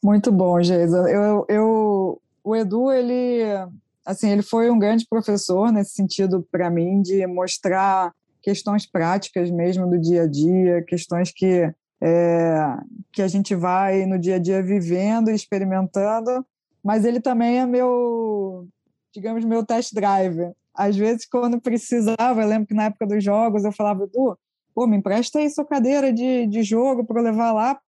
Muito 0.01 0.31
bom, 0.31 0.61
Geisa. 0.61 0.97
Eu, 1.09 1.45
eu, 1.49 2.21
o 2.43 2.55
Edu, 2.55 2.91
ele, 2.91 3.41
assim, 4.05 4.29
ele 4.29 4.41
foi 4.41 4.69
um 4.69 4.79
grande 4.79 5.05
professor 5.09 5.71
nesse 5.71 5.93
sentido 5.93 6.47
para 6.51 6.69
mim 6.69 7.01
de 7.01 7.25
mostrar 7.27 8.13
questões 8.41 8.85
práticas 8.85 9.49
mesmo 9.49 9.89
do 9.89 9.99
dia 9.99 10.23
a 10.23 10.27
dia, 10.27 10.83
questões 10.83 11.31
que 11.31 11.71
é, 12.01 12.77
que 13.13 13.21
a 13.21 13.27
gente 13.29 13.55
vai 13.55 14.05
no 14.05 14.19
dia 14.19 14.35
a 14.35 14.39
dia 14.39 14.61
vivendo 14.61 15.31
e 15.31 15.35
experimentando, 15.35 16.45
mas 16.83 17.05
ele 17.05 17.21
também 17.21 17.59
é 17.59 17.65
meu, 17.65 18.67
digamos, 19.13 19.45
meu 19.45 19.65
test 19.65 19.93
drive. 19.93 20.51
Às 20.73 20.95
vezes, 20.95 21.25
quando 21.25 21.61
precisava, 21.61 22.41
eu 22.41 22.47
lembro 22.47 22.67
que 22.67 22.73
na 22.73 22.85
época 22.85 23.05
dos 23.05 23.23
jogos 23.23 23.63
eu 23.63 23.71
falava, 23.71 24.03
Edu, 24.03 24.37
pô, 24.73 24.87
me 24.87 24.97
empresta 24.97 25.39
aí 25.39 25.49
sua 25.49 25.65
cadeira 25.65 26.11
de, 26.11 26.47
de 26.47 26.63
jogo 26.63 27.05
para 27.05 27.21
levar 27.21 27.51
lá 27.51 27.79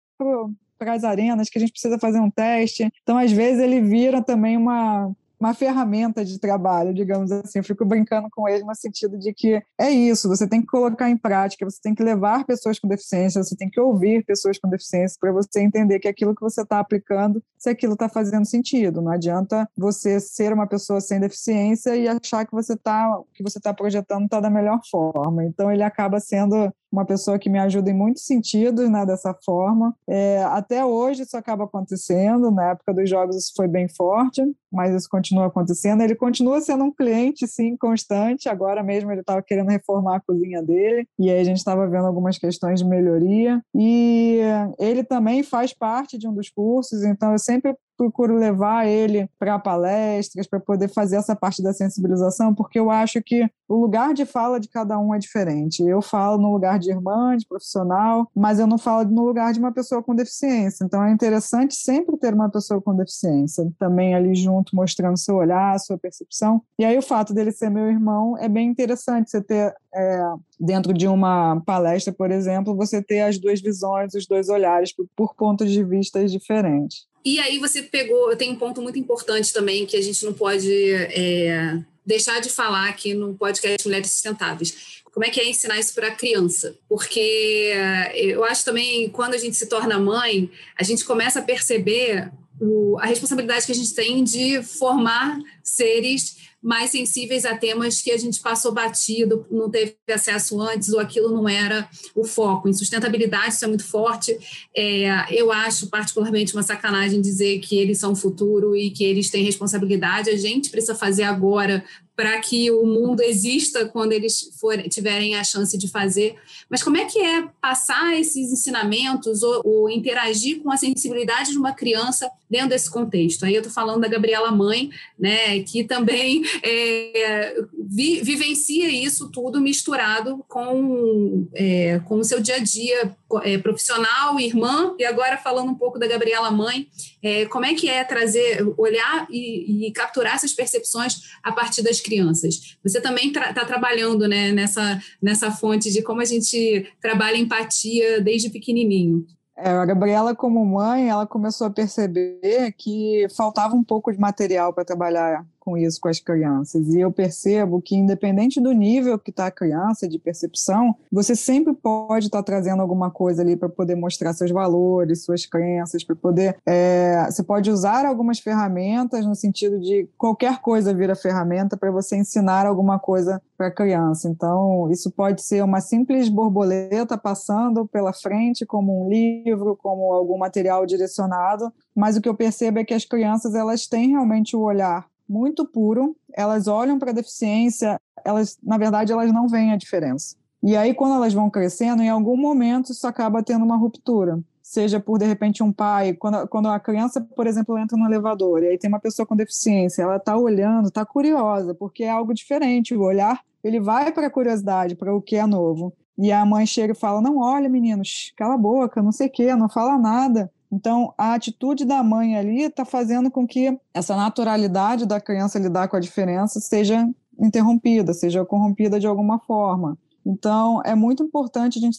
para 0.79 0.95
as 0.95 1.05
arenas 1.05 1.49
que 1.49 1.59
a 1.59 1.61
gente 1.61 1.73
precisa 1.73 1.99
fazer 1.99 2.21
um 2.21 2.31
teste. 2.31 2.91
Então, 3.03 3.17
às 3.17 3.33
vezes, 3.33 3.63
ele 3.63 3.81
vira 3.81 4.23
também 4.23 4.57
uma, 4.57 5.11
uma 5.39 5.55
ferramenta 5.55 6.25
de 6.25 6.39
trabalho, 6.39 6.95
digamos 6.95 7.31
assim. 7.31 7.59
Eu 7.59 7.65
fico 7.65 7.85
brincando 7.85 8.29
com 8.31 8.49
ele 8.49 8.65
no 8.65 8.75
sentido 8.75 9.19
de 9.19 9.33
que 9.33 9.63
é 9.79 9.91
isso, 9.91 10.29
você 10.29 10.49
tem 10.49 10.61
que 10.61 10.67
colocar 10.67 11.11
em 11.11 11.17
prática, 11.17 11.65
você 11.65 11.81
tem 11.83 11.95
que 11.95 12.03
levar 12.03 12.45
pessoas 12.45 12.79
com 12.79 12.89
deficiência, 12.89 13.43
você 13.43 13.57
tem 13.57 13.69
que 13.69 13.81
ouvir 13.81 14.25
pessoas 14.25 14.59
com 14.59 14.69
deficiência 14.69 15.17
para 15.21 15.33
você 15.33 15.61
entender 15.61 15.99
que 15.99 16.09
aquilo 16.09 16.35
que 16.35 16.41
você 16.41 16.63
está 16.63 16.79
aplicando, 16.79 17.43
se 17.59 17.69
aquilo 17.69 17.95
está 17.95 18.09
fazendo 18.09 18.45
sentido. 18.45 19.03
Não 19.03 19.13
adianta 19.13 19.69
você 19.77 20.21
ser 20.21 20.53
uma 20.53 20.67
pessoa 20.67 21.01
sem 21.01 21.21
deficiência 21.21 21.97
e 21.97 22.09
achar 22.09 22.47
que 22.47 22.53
você 22.53 22.75
está 22.75 23.21
que 23.35 23.43
você 23.43 23.59
está 23.59 23.73
projetando 23.73 24.25
está 24.25 24.41
da 24.41 24.51
melhor 24.51 24.81
forma. 24.91 25.45
Então 25.45 25.71
ele 25.71 25.83
acaba 25.83 26.21
sendo 26.21 26.73
uma 26.95 27.05
pessoa 27.05 27.39
que 27.39 27.51
me 27.51 27.59
ajuda 27.59 27.91
em 27.91 27.95
muitos 27.95 28.25
sentidos, 28.25 28.89
né, 28.89 29.05
dessa 29.05 29.35
forma. 29.45 29.95
É, 30.09 30.43
até 30.45 30.85
hoje 30.85 31.23
isso 31.23 31.37
acaba 31.37 31.65
acontecendo, 31.65 32.51
na 32.51 32.71
época 32.71 32.95
dos 32.95 33.11
jogos 33.11 33.37
isso 33.37 33.53
foi 33.57 33.67
bem 33.67 33.89
forte, 33.89 34.43
mas 34.73 34.95
isso 34.95 35.09
continua 35.11 35.47
acontecendo. 35.47 36.03
Ele 36.03 36.15
continua 36.15 36.61
sendo 36.61 36.85
um 36.85 36.93
cliente, 36.93 37.47
sim, 37.47 37.77
constante. 37.77 38.49
Agora 38.49 38.83
mesmo 38.83 39.11
ele 39.11 39.21
estava 39.21 39.43
querendo 39.43 39.71
reformar 39.71 40.17
a 40.17 40.21
cozinha 40.21 40.63
dele, 40.63 41.07
e 41.19 41.31
aí 41.31 41.41
a 41.41 41.45
gente 41.45 41.59
estava 41.59 41.87
vendo 41.89 42.07
algumas 42.07 42.39
questões 42.39 42.81
de 42.81 42.87
melhoria. 42.87 43.61
E 43.75 44.41
ele 44.79 45.03
também 45.03 45.43
faz 45.43 45.73
parte 45.73 46.17
de 46.17 46.29
um 46.29 46.35
dos 46.35 46.49
cursos, 46.49 47.03
então 47.03 47.33
eu 47.33 47.39
sempre 47.39 47.75
procuro 47.97 48.35
levar 48.37 48.87
ele 48.87 49.29
para 49.39 49.59
palestras, 49.59 50.47
para 50.47 50.61
poder 50.61 50.89
fazer 50.89 51.17
essa 51.17 51.35
parte 51.35 51.63
da 51.63 51.73
sensibilização, 51.73 52.55
porque 52.55 52.79
eu 52.79 52.91
acho 52.91 53.23
que 53.23 53.49
o 53.69 53.77
lugar 53.77 54.13
de 54.13 54.25
fala 54.25 54.61
de 54.61 54.69
cada 54.69 54.99
um 54.99 55.15
é 55.15 55.19
diferente. 55.19 55.83
Eu 55.83 56.03
falo 56.03 56.39
no 56.39 56.53
lugar 56.53 56.79
de 56.79 56.91
irmã, 56.91 57.37
de 57.37 57.47
profissional, 57.47 58.29
mas 58.35 58.59
eu 58.59 58.67
não 58.67 58.79
falo 58.79 59.09
no 59.09 59.25
lugar 59.25 59.53
de 59.53 59.59
uma 59.59 59.73
pessoa 59.73 60.03
com 60.03 60.15
deficiência. 60.15 60.85
Então 60.85 61.03
é 61.03 61.11
interessante 61.11 61.75
sempre 61.75 62.17
ter 62.17 62.35
uma 62.35 62.51
pessoa 62.51 62.81
com 62.81 62.95
deficiência 62.95 63.67
também 63.79 64.15
ali 64.15 64.35
junto, 64.35 64.77
mostrando 64.77 65.19
seu 65.19 65.37
olhar, 65.37 65.79
sua 65.79 65.99
percepção. 65.99 66.63
E 66.79 66.85
aí 66.85 66.97
o 66.99 67.03
fato 67.03 67.33
dele 67.33 67.53
ser 67.53 67.71
meu 67.71 67.87
irmão 67.87 68.37
é 68.39 68.49
bem 68.49 68.69
interessante 68.69 69.31
você 69.31 69.43
ter 69.43 69.75
é, 69.95 70.23
dentro 70.59 70.93
de 70.93 71.07
uma 71.07 71.61
palestra, 71.65 72.13
por 72.13 72.31
exemplo, 72.31 72.77
você 72.77 73.03
ter 73.03 73.21
as 73.21 73.39
duas 73.39 73.61
visões, 73.61 74.15
os 74.15 74.27
dois 74.27 74.49
olhares 74.49 74.95
por, 74.95 75.07
por 75.17 75.35
pontos 75.35 75.71
de 75.71 75.85
vista 75.85 76.25
diferentes. 76.27 77.07
E 77.25 77.39
aí 77.41 77.59
você 77.59 77.83
pegou, 77.83 78.37
tem 78.37 78.51
um 78.51 78.57
ponto 78.57 78.83
muito 78.83 78.99
importante 78.99 79.53
também 79.53 79.87
que 79.87 79.97
a 79.97 80.03
gente 80.03 80.25
não 80.25 80.35
pode 80.35 80.71
é, 80.93 81.79
deixar 82.05 82.41
de 82.41 82.51
falar 82.51 82.89
aqui 82.89 83.15
no 83.15 83.35
podcast 83.35 83.87
Mulheres 83.87 84.11
Sustentáveis. 84.11 85.03
Como 85.05 85.25
é 85.25 85.31
que 85.31 85.41
é 85.41 85.49
ensinar 85.49 85.79
isso 85.79 85.95
para 85.95 86.09
a 86.09 86.15
criança? 86.15 86.77
Porque 86.89 87.73
eu 88.15 88.45
acho 88.45 88.65
também, 88.65 89.09
quando 89.09 89.35
a 89.35 89.39
gente 89.39 89.57
se 89.57 89.67
torna 89.67 89.99
mãe, 89.99 90.51
a 90.77 90.83
gente 90.83 91.05
começa 91.05 91.39
a 91.39 91.43
perceber 91.43 92.31
o, 92.61 92.99
a 92.99 93.07
responsabilidade 93.07 93.65
que 93.65 93.73
a 93.73 93.77
gente 93.77 93.95
tem 93.95 94.25
de 94.25 94.61
formar 94.63 95.39
seres 95.63 96.37
mais 96.65 96.91
sensíveis 96.91 97.45
a 97.45 97.55
temas 97.55 98.01
que 98.01 98.11
a 98.11 98.17
gente 98.17 98.41
passou 98.41 98.73
batido, 98.73 99.47
não 99.51 99.71
teve 99.71 99.95
acesso 100.11 100.59
antes, 100.63 100.89
ou 100.95 100.99
aquilo 100.99 101.29
não 101.29 101.47
era 101.47 101.87
o 102.15 102.25
foco. 102.25 102.67
Em 102.67 102.73
sustentabilidade, 102.73 103.53
isso 103.53 103.67
é 103.67 103.69
muito 103.69 103.85
forte. 103.85 104.35
É, 104.75 105.27
eu 105.31 105.53
acho 105.53 105.89
particularmente 105.89 106.55
uma 106.55 106.63
sacanagem 106.63 107.21
dizer 107.21 107.59
que 107.59 107.77
eles 107.77 107.99
são 107.99 108.13
o 108.13 108.17
futuro 108.17 108.75
e 108.75 108.91
que 108.91 109.05
eles 109.05 109.29
têm 109.29 109.45
responsabilidade. 109.45 110.31
A 110.31 110.37
gente 110.39 110.71
precisa 110.71 110.95
fazer 110.95 111.25
agora 111.25 111.85
para 112.17 112.39
que 112.41 112.71
o 112.71 112.87
mundo 112.87 113.21
exista 113.21 113.87
quando 113.87 114.13
eles 114.13 114.57
for, 114.61 114.81
tiverem 114.89 115.35
a 115.35 115.43
chance 115.43 115.77
de 115.77 115.89
fazer. 115.89 116.37
Mas 116.71 116.83
como 116.83 116.97
é 116.97 117.05
que 117.05 117.19
é 117.19 117.49
passar 117.61 118.19
esses 118.19 118.53
ensinamentos 118.53 119.43
ou, 119.43 119.63
ou 119.65 119.91
interagir 119.91 120.61
com 120.63 120.71
a 120.71 120.77
sensibilidade 120.77 121.51
de 121.51 121.59
uma 121.59 121.73
criança 121.73 122.31
dentro 122.49 122.69
desse 122.69 122.91
contexto? 122.91 123.45
Aí 123.45 123.55
eu 123.55 123.61
estou 123.61 123.73
falando 123.73 124.03
da 124.03 124.09
Gabriela 124.09 124.53
Mãe, 124.53 124.91
né, 125.19 125.61
que 125.61 125.83
também 125.83 126.43
é, 126.63 127.57
vi, 127.89 128.21
vivencia 128.23 128.89
isso 128.89 129.31
tudo 129.31 129.61
misturado 129.61 130.45
com, 130.49 131.49
é, 131.55 132.01
com 132.01 132.17
o 132.17 132.25
seu 132.25 132.41
dia 132.41 132.57
a 132.57 132.61
dia 132.61 133.17
é, 133.43 133.59
profissional, 133.59 134.39
irmã, 134.39 134.95
e 134.99 135.05
agora 135.05 135.37
falando 135.37 135.71
um 135.71 135.75
pouco 135.75 135.99
da 135.99 136.07
Gabriela 136.07 136.51
Mãe, 136.51 136.89
é, 137.23 137.47
como 137.47 137.65
é 137.65 137.75
que 137.75 137.89
é 137.89 138.05
trazer, 138.05 138.65
olhar 138.77 139.27
e, 139.31 139.87
e 139.87 139.93
capturar 139.93 140.35
essas 140.35 140.53
percepções 140.53 141.23
a 141.43 141.53
partir 141.53 141.83
das 141.83 142.01
crianças. 142.01 142.77
Você 142.83 143.01
também 143.01 143.29
está 143.29 143.53
tra 143.53 143.65
trabalhando 143.65 144.29
né, 144.29 144.53
nessa, 144.53 145.03
nessa 145.21 145.51
fonte 145.51 145.91
de 145.91 146.03
como 146.03 146.21
a 146.21 146.25
gente 146.25 146.87
trabalha 147.01 147.37
empatia 147.37 148.21
desde 148.21 148.51
pequenininho. 148.51 149.27
É, 149.57 149.71
a 149.71 149.85
Gabriela, 149.85 150.35
como 150.35 150.65
mãe, 150.65 151.09
ela 151.09 151.27
começou 151.27 151.67
a 151.69 151.71
perceber 151.71 152.73
que 152.77 153.27
faltava 153.37 153.75
um 153.75 153.85
pouco 153.85 154.13
de 154.13 154.19
material 154.19 154.73
para 154.73 154.85
trabalhar 154.85 155.47
com 155.65 155.77
isso 155.77 156.01
com 156.01 156.09
as 156.09 156.21
crianças. 156.21 156.89
E 156.89 157.01
eu 157.01 157.11
percebo 157.11 157.81
que, 157.81 157.97
independente 157.97 158.61
do 158.61 158.73
nível 158.73 159.19
que 159.19 159.31
está 159.31 159.47
a 159.47 159.51
criança 159.51 160.07
de 160.07 160.19
percepção, 160.19 160.95
você 161.11 161.35
sempre 161.35 161.73
pode 161.73 162.27
estar 162.27 162.39
tá 162.39 162.43
trazendo 162.43 162.83
alguma 162.83 163.11
coisa 163.11 163.43
ali 163.43 163.57
para 163.57 163.69
poder 163.69 163.95
mostrar 163.95 164.33
seus 164.35 164.51
valores, 164.51 165.25
suas 165.25 165.47
crenças, 165.47 166.05
para 166.05 166.15
poder. 166.15 166.57
É, 166.67 167.27
você 167.31 167.43
pode 167.43 167.71
usar 167.71 168.05
algumas 168.05 168.39
ferramentas 168.39 169.25
no 169.25 169.35
sentido 169.35 169.81
de 169.81 170.09
qualquer 170.19 170.61
coisa 170.61 170.93
vira 170.93 171.17
ferramenta 171.17 171.77
para 171.77 171.91
você 171.91 172.17
ensinar 172.17 172.67
alguma 172.67 172.99
coisa 172.99 173.41
para 173.57 173.69
a 173.69 173.75
criança. 173.75 174.29
Então, 174.29 174.91
isso 174.91 175.11
pode 175.11 175.43
ser 175.43 175.63
uma 175.63 175.81
simples 175.81 176.29
borboleta 176.29 177.17
passando 177.17 177.87
pela 177.87 178.13
frente, 178.13 178.67
como 178.67 179.05
um 179.05 179.09
livro, 179.09 179.77
como 179.77 180.13
algum 180.13 180.37
material 180.37 180.85
direcionado, 180.85 181.73
mas 181.95 182.17
o 182.17 182.21
que 182.21 182.29
eu 182.29 182.35
percebo 182.35 182.79
é 182.81 182.85
que 182.85 182.95
as 182.95 183.05
crianças 183.05 183.55
elas 183.55 183.87
têm 183.87 184.11
realmente 184.11 184.57
o 184.57 184.61
olhar 184.61 185.07
muito 185.29 185.65
puro, 185.65 186.17
elas 186.33 186.67
olham 186.67 186.99
para 186.99 187.11
a 187.11 187.15
deficiência, 187.15 188.01
elas, 188.25 188.59
na 188.63 188.79
verdade, 188.79 189.13
elas 189.13 189.33
não 189.33 189.49
veem 189.49 189.73
a 189.73 189.77
diferença. 189.77 190.37
E 190.63 190.77
aí, 190.77 190.95
quando 190.95 191.15
elas 191.15 191.35
vão 191.35 191.51
crescendo, 191.51 192.03
em 192.03 192.09
algum 192.09 192.37
momento 192.37 192.91
isso 192.91 193.07
acaba 193.07 193.43
tendo 193.43 193.65
uma 193.65 193.77
ruptura. 193.77 194.41
Seja 194.63 194.99
por, 194.99 195.19
de 195.19 195.27
repente, 195.27 195.63
um 195.63 195.71
pai, 195.71 196.15
quando, 196.15 196.49
quando 196.49 196.69
a 196.69 196.81
criança, 196.81 197.21
por 197.21 197.47
exemplo, 197.47 197.77
entra 197.77 197.99
no 197.99 198.07
elevador 198.07 198.63
e 198.63 198.69
aí 198.69 198.79
tem 198.79 198.89
uma 198.89 198.99
pessoa 198.99 199.27
com 199.27 199.37
deficiência, 199.37 200.03
ela 200.03 200.17
está 200.17 200.37
olhando, 200.37 200.89
está 200.89 201.05
curiosa, 201.05 201.75
porque 201.75 202.05
é 202.05 202.11
algo 202.11 202.33
diferente. 202.33 202.95
O 202.95 203.03
olhar, 203.03 203.43
ele 203.63 203.79
vai 203.79 204.11
para 204.11 204.29
a 204.29 204.31
curiosidade, 204.31 204.95
para 204.97 205.15
o 205.15 205.21
que 205.21 205.37
é 205.37 205.45
novo. 205.45 205.93
E 206.17 206.33
a 206.33 206.47
mãe 206.47 206.65
chega 206.65 206.93
e 206.95 206.97
fala: 206.97 207.21
Não, 207.21 207.39
olha, 207.39 207.69
meninos, 207.69 208.33
cala 208.35 208.55
a 208.55 208.59
boca, 208.59 209.03
não 209.03 209.13
sei 209.13 209.27
o 209.27 209.31
quê, 209.31 209.55
não 209.55 209.69
fala 209.69 209.99
nada. 209.99 210.51
Então, 210.75 211.15
a 211.17 211.35
atitude 211.35 211.85
da 211.85 212.03
mãe 212.03 212.37
ali 212.37 212.63
está 212.63 212.85
fazendo 212.85 213.31
com 213.31 213.47
que 213.47 213.79
essa 213.95 214.17
naturalidade 214.17 215.07
da 215.07 215.21
criança 215.21 215.57
lidar 215.57 215.87
com 215.87 215.97
a 215.97 216.01
diferença 216.01 216.59
seja 216.59 217.09
interrompida, 217.39 218.13
seja 218.13 218.45
corrompida 218.45 218.99
de 218.99 219.07
alguma 219.07 219.39
forma. 219.39 219.97
Então, 220.25 220.81
é 220.85 220.95
muito 220.95 221.23
importante 221.23 221.79
a 221.79 221.81
gente 221.81 221.99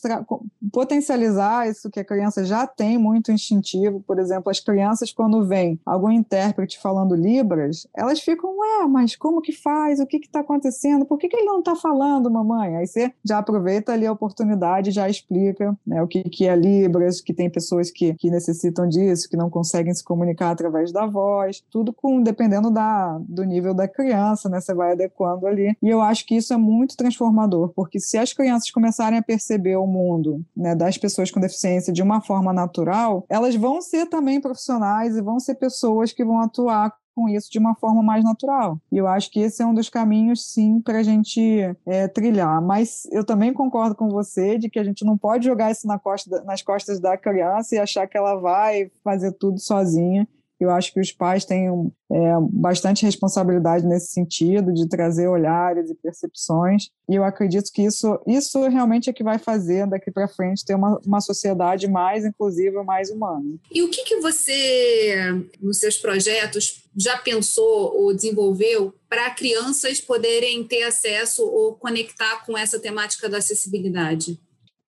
potencializar 0.72 1.70
isso 1.70 1.90
que 1.90 2.00
a 2.00 2.06
criança 2.06 2.44
já 2.44 2.66
tem 2.66 2.98
muito 2.98 3.32
instintivo. 3.32 4.02
Por 4.02 4.20
exemplo, 4.20 4.50
as 4.50 4.60
crianças, 4.60 5.12
quando 5.12 5.46
vem 5.46 5.80
algum 5.86 6.12
intérprete 6.12 6.80
falando 6.80 7.16
Libras, 7.16 7.88
elas 7.96 8.20
ficam, 8.20 8.58
ué, 8.58 8.88
mas 8.88 9.16
como 9.16 9.42
que 9.42 9.52
faz? 9.52 10.00
O 10.00 10.06
que 10.06 10.18
está 10.18 10.40
acontecendo? 10.40 11.06
Por 11.06 11.18
que, 11.18 11.28
que 11.28 11.38
ele 11.38 11.46
não 11.46 11.60
está 11.60 11.76
falando, 11.76 12.32
mamãe? 12.32 12.78
Aí 12.78 12.88
você 12.88 13.14
já 13.24 13.38
aproveita 13.38 13.94
ali 13.94 14.06
a 14.06 14.12
oportunidade, 14.12 14.92
já 14.92 15.08
explica 15.10 15.78
né, 15.86 16.02
o 16.02 16.08
que, 16.08 16.24
que 16.24 16.48
é 16.48 16.56
Libras, 16.56 17.22
que 17.22 17.34
tem 17.34 17.50
pessoas 17.50 17.92
que, 17.92 18.14
que 18.16 18.30
necessitam 18.30 18.88
disso, 18.88 19.30
que 19.30 19.38
não 19.38 19.50
conseguem 19.50 19.94
se 19.94 20.04
comunicar 20.04 20.52
através 20.52 20.92
da 20.92 21.06
voz, 21.06 21.64
tudo 21.70 21.94
com 21.94 22.22
dependendo 22.22 22.72
da, 22.72 23.20
do 23.20 23.44
nível 23.44 23.74
da 23.74 23.88
criança, 23.88 24.50
né? 24.50 24.60
Você 24.60 24.74
vai 24.74 24.94
adequando 24.94 25.48
ali. 25.48 25.78
E 25.82 25.90
eu 25.90 26.02
acho 26.02 26.26
que 26.26 26.36
isso 26.36 26.54
é 26.54 26.58
muito 26.58 26.98
transformador, 26.98 27.70
porque 27.70 28.00
se 28.00 28.15
se 28.16 28.18
as 28.18 28.32
crianças 28.32 28.72
começarem 28.72 29.20
a 29.20 29.22
perceber 29.22 29.76
o 29.76 29.86
mundo 29.86 30.42
né, 30.56 30.74
das 30.74 30.98
pessoas 30.98 31.30
com 31.30 31.40
deficiência 31.42 31.92
de 31.92 32.02
uma 32.02 32.22
forma 32.22 32.54
natural, 32.54 33.26
elas 33.28 33.56
vão 33.56 33.82
ser 33.82 34.06
também 34.06 34.40
profissionais 34.40 35.18
e 35.18 35.22
vão 35.22 35.38
ser 35.38 35.56
pessoas 35.56 36.14
que 36.14 36.24
vão 36.24 36.40
atuar 36.40 36.96
com 37.14 37.28
isso 37.28 37.52
de 37.52 37.60
uma 37.60 37.76
forma 37.76 38.02
mais 38.02 38.24
natural. 38.24 38.80
E 38.90 38.98
eu 38.98 39.06
acho 39.06 39.30
que 39.30 39.42
esse 39.42 39.62
é 39.62 39.66
um 39.66 39.74
dos 39.74 39.90
caminhos, 39.90 40.46
sim, 40.50 40.80
para 40.80 41.00
a 41.00 41.04
gente 41.04 41.42
é, 41.86 42.08
trilhar. 42.08 42.62
Mas 42.62 43.06
eu 43.12 43.26
também 43.26 43.54
concordo 43.54 43.96
com 43.96 44.08
você 44.08 44.58
de 44.58 44.70
que 44.70 44.80
a 44.80 44.84
gente 44.84 45.04
não 45.04 45.18
pode 45.18 45.46
jogar 45.46 45.72
isso 45.72 45.86
na 45.86 46.00
costa, 46.00 46.42
nas 46.44 46.62
costas 46.62 47.02
da 47.02 47.18
criança 47.18 47.76
e 47.76 47.80
achar 47.80 48.08
que 48.08 48.18
ela 48.18 48.36
vai 48.36 48.92
fazer 49.04 49.34
tudo 49.34 49.60
sozinha. 49.60 50.26
Eu 50.60 50.70
acho 50.70 50.94
que 50.94 51.00
os 51.00 51.12
pais 51.12 51.46
têm 51.46 51.68
é, 52.12 52.18
bastante 52.52 53.06
responsabilidade 53.06 53.86
nesse 53.86 54.12
sentido, 54.12 54.74
de 54.74 54.88
trazer 54.88 55.28
olhares 55.28 55.90
e 55.90 55.96
percepções, 55.96 56.90
e 57.10 57.16
eu 57.16 57.24
acredito 57.24 57.72
que 57.74 57.82
isso, 57.82 58.20
isso 58.26 58.68
realmente 58.68 59.10
é 59.10 59.14
que 59.14 59.24
vai 59.24 59.38
fazer 59.38 59.88
daqui 59.88 60.12
para 60.12 60.28
frente 60.28 60.66
ter 60.66 60.76
uma, 60.76 61.00
uma 61.06 61.22
sociedade 61.22 61.88
mais 61.88 62.26
inclusiva, 62.26 62.84
mais 62.84 63.10
humana. 63.10 63.60
E 63.72 63.84
o 63.84 63.90
que, 63.90 64.04
que 64.04 64.20
você, 64.22 65.16
nos 65.62 65.80
seus 65.80 65.98
projetos, 65.98 66.84
já 66.96 67.18
pensou 67.18 67.96
ou 67.96 68.14
desenvolveu 68.14 68.94
para 69.10 69.30
crianças 69.32 70.00
poderem 70.00 70.64
ter 70.64 70.84
acesso 70.84 71.44
ou 71.44 71.76
conectar 71.76 72.46
com 72.46 72.58
essa 72.58 72.80
temática 72.80 73.28
da 73.28 73.38
acessibilidade? 73.38 74.40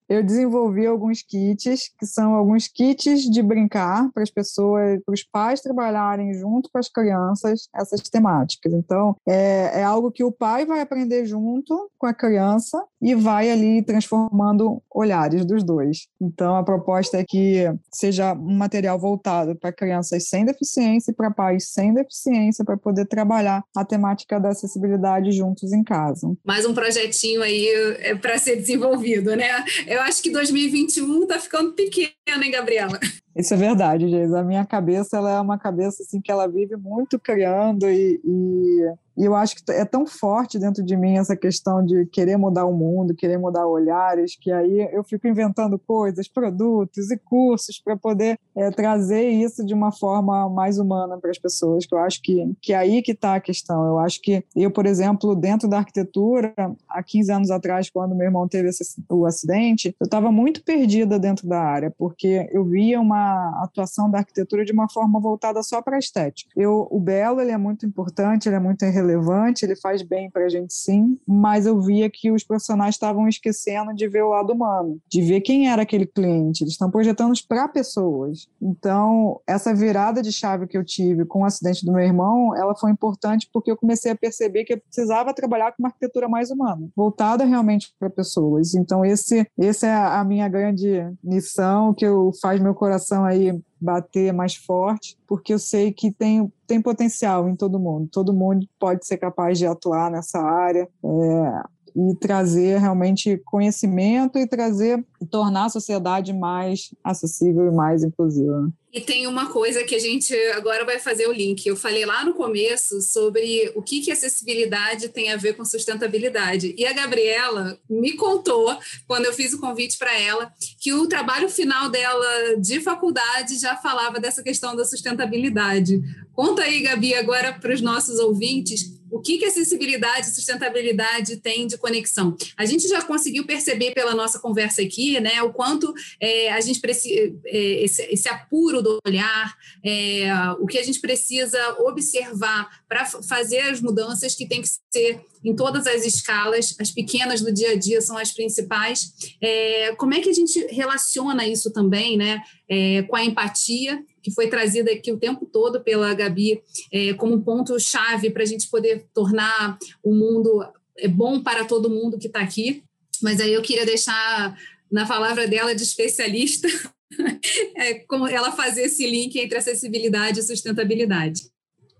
Eu 0.09 0.23
desenvolvi 0.23 0.85
alguns 0.85 1.21
kits, 1.21 1.91
que 1.99 2.05
são 2.05 2.33
alguns 2.33 2.67
kits 2.67 3.29
de 3.29 3.41
brincar 3.41 4.09
para 4.13 4.23
as 4.23 4.29
pessoas, 4.29 4.99
para 5.05 5.13
os 5.13 5.23
pais 5.23 5.61
trabalharem 5.61 6.33
junto 6.33 6.69
com 6.71 6.77
as 6.77 6.89
crianças 6.89 7.67
essas 7.75 8.01
temáticas. 8.01 8.73
Então, 8.73 9.15
é, 9.27 9.81
é 9.81 9.83
algo 9.83 10.11
que 10.11 10.23
o 10.23 10.31
pai 10.31 10.65
vai 10.65 10.81
aprender 10.81 11.25
junto 11.25 11.89
com 11.97 12.05
a 12.05 12.13
criança 12.13 12.83
e 13.01 13.13
vai 13.13 13.49
ali 13.51 13.81
transformando 13.81 14.81
olhares 14.93 15.45
dos 15.45 15.63
dois. 15.63 16.07
Então, 16.19 16.55
a 16.55 16.63
proposta 16.63 17.17
é 17.17 17.23
que 17.23 17.65
seja 17.91 18.33
um 18.33 18.57
material 18.57 18.97
voltado 18.99 19.55
para 19.55 19.71
crianças 19.71 20.27
sem 20.27 20.45
deficiência 20.45 21.11
e 21.11 21.13
para 21.13 21.31
pais 21.31 21.69
sem 21.69 21.93
deficiência, 21.93 22.65
para 22.65 22.77
poder 22.77 23.05
trabalhar 23.05 23.63
a 23.75 23.85
temática 23.85 24.39
da 24.39 24.49
acessibilidade 24.49 25.31
juntos 25.31 25.71
em 25.73 25.83
casa. 25.83 26.31
Mais 26.45 26.65
um 26.65 26.73
projetinho 26.73 27.41
aí 27.41 27.67
é 27.99 28.15
para 28.15 28.37
ser 28.37 28.55
desenvolvido, 28.55 29.35
né? 29.35 29.63
Eu 29.97 30.03
acho 30.03 30.21
que 30.21 30.29
2021 30.29 31.23
está 31.23 31.39
ficando 31.39 31.73
pequeno, 31.73 32.11
hein, 32.31 32.51
Gabriela? 32.51 32.99
Isso 33.35 33.53
é 33.53 33.57
verdade, 33.57 34.09
Geis. 34.09 34.33
A 34.33 34.43
minha 34.43 34.65
cabeça 34.65 35.17
ela 35.17 35.31
é 35.31 35.41
uma 35.41 35.59
cabeça 35.59 36.03
assim 36.03 36.19
que 36.19 36.31
ela 36.31 36.47
vive 36.47 36.75
muito 36.75 37.19
criando 37.19 37.89
e, 37.89 38.19
e 38.23 38.93
e 39.17 39.25
eu 39.25 39.33
acho 39.33 39.55
que 39.55 39.71
é 39.71 39.83
tão 39.83 40.05
forte 40.05 40.59
dentro 40.59 40.83
de 40.83 40.95
mim 40.95 41.17
essa 41.17 41.35
questão 41.35 41.83
de 41.83 42.05
querer 42.05 42.37
mudar 42.37 42.65
o 42.65 42.73
mundo, 42.73 43.15
querer 43.15 43.39
mudar 43.39 43.65
olhares, 43.65 44.37
que 44.39 44.51
aí 44.51 44.87
eu 44.93 45.03
fico 45.03 45.27
inventando 45.27 45.79
coisas, 45.79 46.27
produtos 46.27 47.09
e 47.09 47.17
cursos 47.17 47.81
para 47.83 47.97
poder 47.97 48.37
é, 48.55 48.69
trazer 48.69 49.27
isso 49.27 49.65
de 49.65 49.73
uma 49.73 49.91
forma 49.91 50.47
mais 50.47 50.77
humana 50.77 51.17
para 51.17 51.31
as 51.31 51.39
pessoas, 51.39 51.83
que 51.87 51.95
eu 51.95 51.99
acho 51.99 52.21
que, 52.21 52.55
que 52.61 52.73
é 52.73 52.77
aí 52.77 53.01
que 53.01 53.13
está 53.13 53.33
a 53.33 53.41
questão. 53.41 53.87
Eu 53.87 53.97
acho 53.97 54.21
que 54.21 54.43
eu, 54.55 54.69
por 54.69 54.85
exemplo, 54.85 55.35
dentro 55.35 55.67
da 55.67 55.79
arquitetura, 55.79 56.53
há 56.87 57.01
15 57.01 57.31
anos 57.31 57.49
atrás, 57.49 57.89
quando 57.89 58.15
meu 58.15 58.27
irmão 58.27 58.47
teve 58.47 58.69
esse, 58.69 58.83
o 59.09 59.25
acidente, 59.25 59.95
eu 59.99 60.05
estava 60.05 60.31
muito 60.31 60.63
perdida 60.63 61.17
dentro 61.17 61.47
da 61.47 61.59
área, 61.59 61.91
porque 61.97 62.16
eu 62.51 62.65
via 62.65 62.99
uma 62.99 63.63
atuação 63.63 64.09
da 64.09 64.19
arquitetura 64.19 64.65
de 64.65 64.71
uma 64.71 64.89
forma 64.89 65.19
voltada 65.19 65.61
só 65.61 65.81
para 65.81 65.97
a 65.97 65.99
estética. 65.99 66.49
Eu, 66.55 66.87
o 66.89 66.99
belo 66.99 67.41
ele 67.41 67.51
é 67.51 67.57
muito 67.57 67.85
importante, 67.85 68.49
ele 68.49 68.55
é 68.55 68.59
muito 68.59 68.83
relevante, 68.85 69.63
ele 69.63 69.75
faz 69.75 70.01
bem 70.01 70.29
para 70.29 70.45
a 70.45 70.49
gente 70.49 70.73
sim, 70.73 71.19
mas 71.27 71.65
eu 71.65 71.79
via 71.81 72.09
que 72.09 72.31
os 72.31 72.43
profissionais 72.43 72.95
estavam 72.95 73.27
esquecendo 73.27 73.93
de 73.93 74.07
ver 74.07 74.23
o 74.23 74.29
lado 74.29 74.53
humano, 74.53 74.99
de 75.07 75.21
ver 75.21 75.41
quem 75.41 75.69
era 75.69 75.81
aquele 75.81 76.05
cliente. 76.05 76.63
Eles 76.63 76.73
estão 76.73 76.89
projetando 76.89 77.33
para 77.47 77.67
pessoas. 77.67 78.47
Então, 78.61 79.39
essa 79.45 79.73
virada 79.73 80.21
de 80.21 80.31
chave 80.31 80.67
que 80.67 80.77
eu 80.77 80.83
tive 80.83 81.25
com 81.25 81.41
o 81.41 81.45
acidente 81.45 81.85
do 81.85 81.91
meu 81.91 82.03
irmão, 82.03 82.55
ela 82.55 82.75
foi 82.75 82.91
importante 82.91 83.49
porque 83.51 83.69
eu 83.69 83.77
comecei 83.77 84.11
a 84.11 84.15
perceber 84.15 84.63
que 84.63 84.73
eu 84.73 84.79
precisava 84.79 85.33
trabalhar 85.33 85.71
com 85.71 85.83
uma 85.83 85.89
arquitetura 85.89 86.27
mais 86.27 86.49
humana, 86.49 86.89
voltada 86.95 87.43
realmente 87.45 87.93
para 87.99 88.09
pessoas. 88.09 88.73
Então, 88.73 89.03
esse, 89.03 89.45
esse 89.57 89.85
é 89.85 89.93
a 89.93 90.23
minha 90.23 90.47
grande 90.47 91.05
missão, 91.23 91.93
que 91.93 92.06
eu 92.07 92.31
faz 92.41 92.59
meu 92.59 92.73
coração 92.73 93.23
aí 93.25 93.59
bater 93.79 94.33
mais 94.33 94.55
forte, 94.55 95.17
porque 95.27 95.53
eu 95.53 95.59
sei 95.59 95.91
que 95.91 96.11
tem, 96.11 96.51
tem 96.65 96.81
potencial 96.81 97.47
em 97.47 97.55
todo 97.55 97.79
mundo. 97.79 98.09
Todo 98.11 98.33
mundo 98.33 98.67
pode 98.79 99.05
ser 99.05 99.17
capaz 99.17 99.57
de 99.57 99.65
atuar 99.65 100.09
nessa 100.09 100.39
área. 100.39 100.87
É, 101.03 101.77
e 101.97 102.15
trazer 102.15 102.79
realmente 102.79 103.41
conhecimento 103.43 104.37
e 104.37 104.47
trazer 104.47 105.03
tornar 105.31 105.65
a 105.65 105.69
sociedade 105.69 106.31
mais 106.31 106.93
acessível 107.03 107.65
e 107.65 107.75
mais 107.75 108.03
inclusiva. 108.03 108.71
E 108.93 109.01
tem 109.01 109.27
uma 109.27 109.51
coisa 109.51 109.83
que 109.83 109.95
a 109.95 109.99
gente 109.99 110.33
agora 110.53 110.85
vai 110.85 110.99
fazer 110.99 111.27
o 111.27 111.33
link. 111.33 111.65
Eu 111.65 111.75
falei 111.75 112.05
lá 112.05 112.23
no 112.23 112.33
começo 112.33 113.01
sobre 113.01 113.71
o 113.75 113.81
que, 113.81 114.01
que 114.01 114.11
acessibilidade 114.11 115.09
tem 115.09 115.31
a 115.31 115.37
ver 115.37 115.53
com 115.53 115.65
sustentabilidade. 115.65 116.73
E 116.77 116.85
a 116.85 116.93
Gabriela 116.93 117.79
me 117.89 118.13
contou, 118.15 118.77
quando 119.07 119.25
eu 119.25 119.33
fiz 119.33 119.53
o 119.53 119.59
convite 119.59 119.97
para 119.97 120.17
ela, 120.19 120.51
que 120.87 120.93
o 120.93 121.05
trabalho 121.05 121.49
final 121.49 121.89
dela 121.89 122.55
de 122.57 122.79
faculdade 122.79 123.59
já 123.59 123.75
falava 123.75 124.21
dessa 124.21 124.41
questão 124.41 124.73
da 124.73 124.85
sustentabilidade. 124.85 126.01
Conta 126.37 126.61
aí, 126.61 126.81
Gabi, 126.81 127.15
agora 127.15 127.51
para 127.51 127.73
os 127.73 127.81
nossos 127.81 128.19
ouvintes, 128.19 128.95
o 129.09 129.19
que, 129.19 129.39
que 129.39 129.45
acessibilidade 129.45 130.27
e 130.27 130.35
sustentabilidade 130.35 131.37
tem 131.37 131.65
de 131.65 131.79
conexão? 131.79 132.37
A 132.55 132.63
gente 132.63 132.87
já 132.87 133.01
conseguiu 133.01 133.43
perceber 133.43 133.95
pela 133.95 134.13
nossa 134.13 134.37
conversa 134.37 134.83
aqui, 134.83 135.19
né, 135.19 135.41
o 135.41 135.51
quanto 135.51 135.91
é, 136.21 136.53
a 136.53 136.61
gente 136.61 136.79
precisa, 136.79 137.33
é, 137.43 137.83
esse, 137.83 138.03
esse, 138.03 138.29
apuro 138.29 138.83
do 138.83 138.99
olhar, 139.03 139.57
é, 139.83 140.27
o 140.59 140.67
que 140.67 140.77
a 140.77 140.83
gente 140.83 140.99
precisa 140.99 141.57
observar 141.79 142.69
para 142.87 143.03
fazer 143.05 143.61
as 143.61 143.81
mudanças 143.81 144.35
que 144.35 144.47
tem 144.47 144.61
que 144.61 144.69
ser 144.93 145.19
em 145.43 145.55
todas 145.55 145.87
as 145.87 146.05
escalas, 146.05 146.75
as 146.79 146.91
pequenas 146.91 147.41
do 147.41 147.51
dia 147.51 147.71
a 147.71 147.75
dia 147.75 147.99
são 147.99 148.15
as 148.15 148.31
principais. 148.31 149.11
É, 149.41 149.95
como 149.95 150.13
é 150.13 150.19
que 150.19 150.29
a 150.29 150.33
gente 150.33 150.59
relaciona 150.67 151.47
isso 151.47 151.71
também, 151.71 152.15
né, 152.15 152.43
é, 152.69 153.03
com 153.03 153.15
a 153.15 153.23
empatia 153.23 154.03
que 154.21 154.31
foi 154.31 154.49
trazida 154.49 154.91
aqui 154.91 155.11
o 155.11 155.17
tempo 155.17 155.45
todo 155.45 155.81
pela 155.81 156.13
Gabi 156.13 156.61
é, 156.91 157.13
como 157.13 157.41
ponto-chave 157.41 158.29
para 158.29 158.43
a 158.43 158.45
gente 158.45 158.69
poder 158.69 159.05
tornar 159.13 159.77
o 160.03 160.13
mundo 160.13 160.65
é, 160.97 161.07
bom 161.07 161.41
para 161.41 161.63
todo 161.65 161.89
mundo 161.89 162.17
que 162.17 162.27
está 162.27 162.41
aqui. 162.41 162.83
Mas 163.21 163.39
aí 163.39 163.53
eu 163.53 163.61
queria 163.61 163.85
deixar 163.85 164.57
na 164.91 165.07
palavra 165.07 165.47
dela 165.47 165.73
de 165.73 165.83
especialista 165.83 166.67
é, 167.75 167.95
como 168.07 168.27
ela 168.27 168.51
fazer 168.51 168.83
esse 168.83 169.09
link 169.09 169.37
entre 169.37 169.57
acessibilidade 169.57 170.39
e 170.39 170.43
sustentabilidade. 170.43 171.43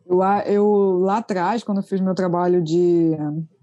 Eu, 0.05 0.21
eu 0.45 0.99
lá 0.99 1.17
atrás, 1.17 1.63
quando 1.63 1.81
fiz 1.81 1.99
meu 1.99 2.15
trabalho 2.15 2.63
de 2.63 3.11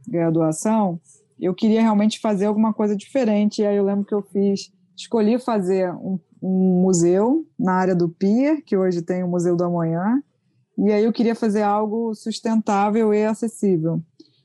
graduação, 0.06 1.00
eu 1.40 1.54
queria 1.54 1.80
realmente 1.80 2.20
fazer 2.20 2.46
alguma 2.46 2.72
coisa 2.72 2.96
diferente. 2.96 3.62
E 3.62 3.66
aí 3.66 3.76
eu 3.76 3.84
lembro 3.84 4.04
que 4.04 4.14
eu 4.14 4.22
fiz, 4.22 4.72
escolhi 4.96 5.38
fazer 5.38 5.92
um 5.94 6.18
um 6.44 6.82
museu 6.82 7.46
na 7.58 7.72
área 7.72 7.94
do 7.94 8.06
Pier, 8.06 8.62
que 8.62 8.76
hoje 8.76 9.00
tem 9.00 9.22
o 9.24 9.28
Museu 9.28 9.56
do 9.56 9.64
Amanhã, 9.64 10.22
e 10.76 10.92
aí 10.92 11.02
eu 11.02 11.12
queria 11.12 11.34
fazer 11.34 11.62
algo 11.62 12.14
sustentável 12.14 13.14
e 13.14 13.24
acessível. 13.24 14.02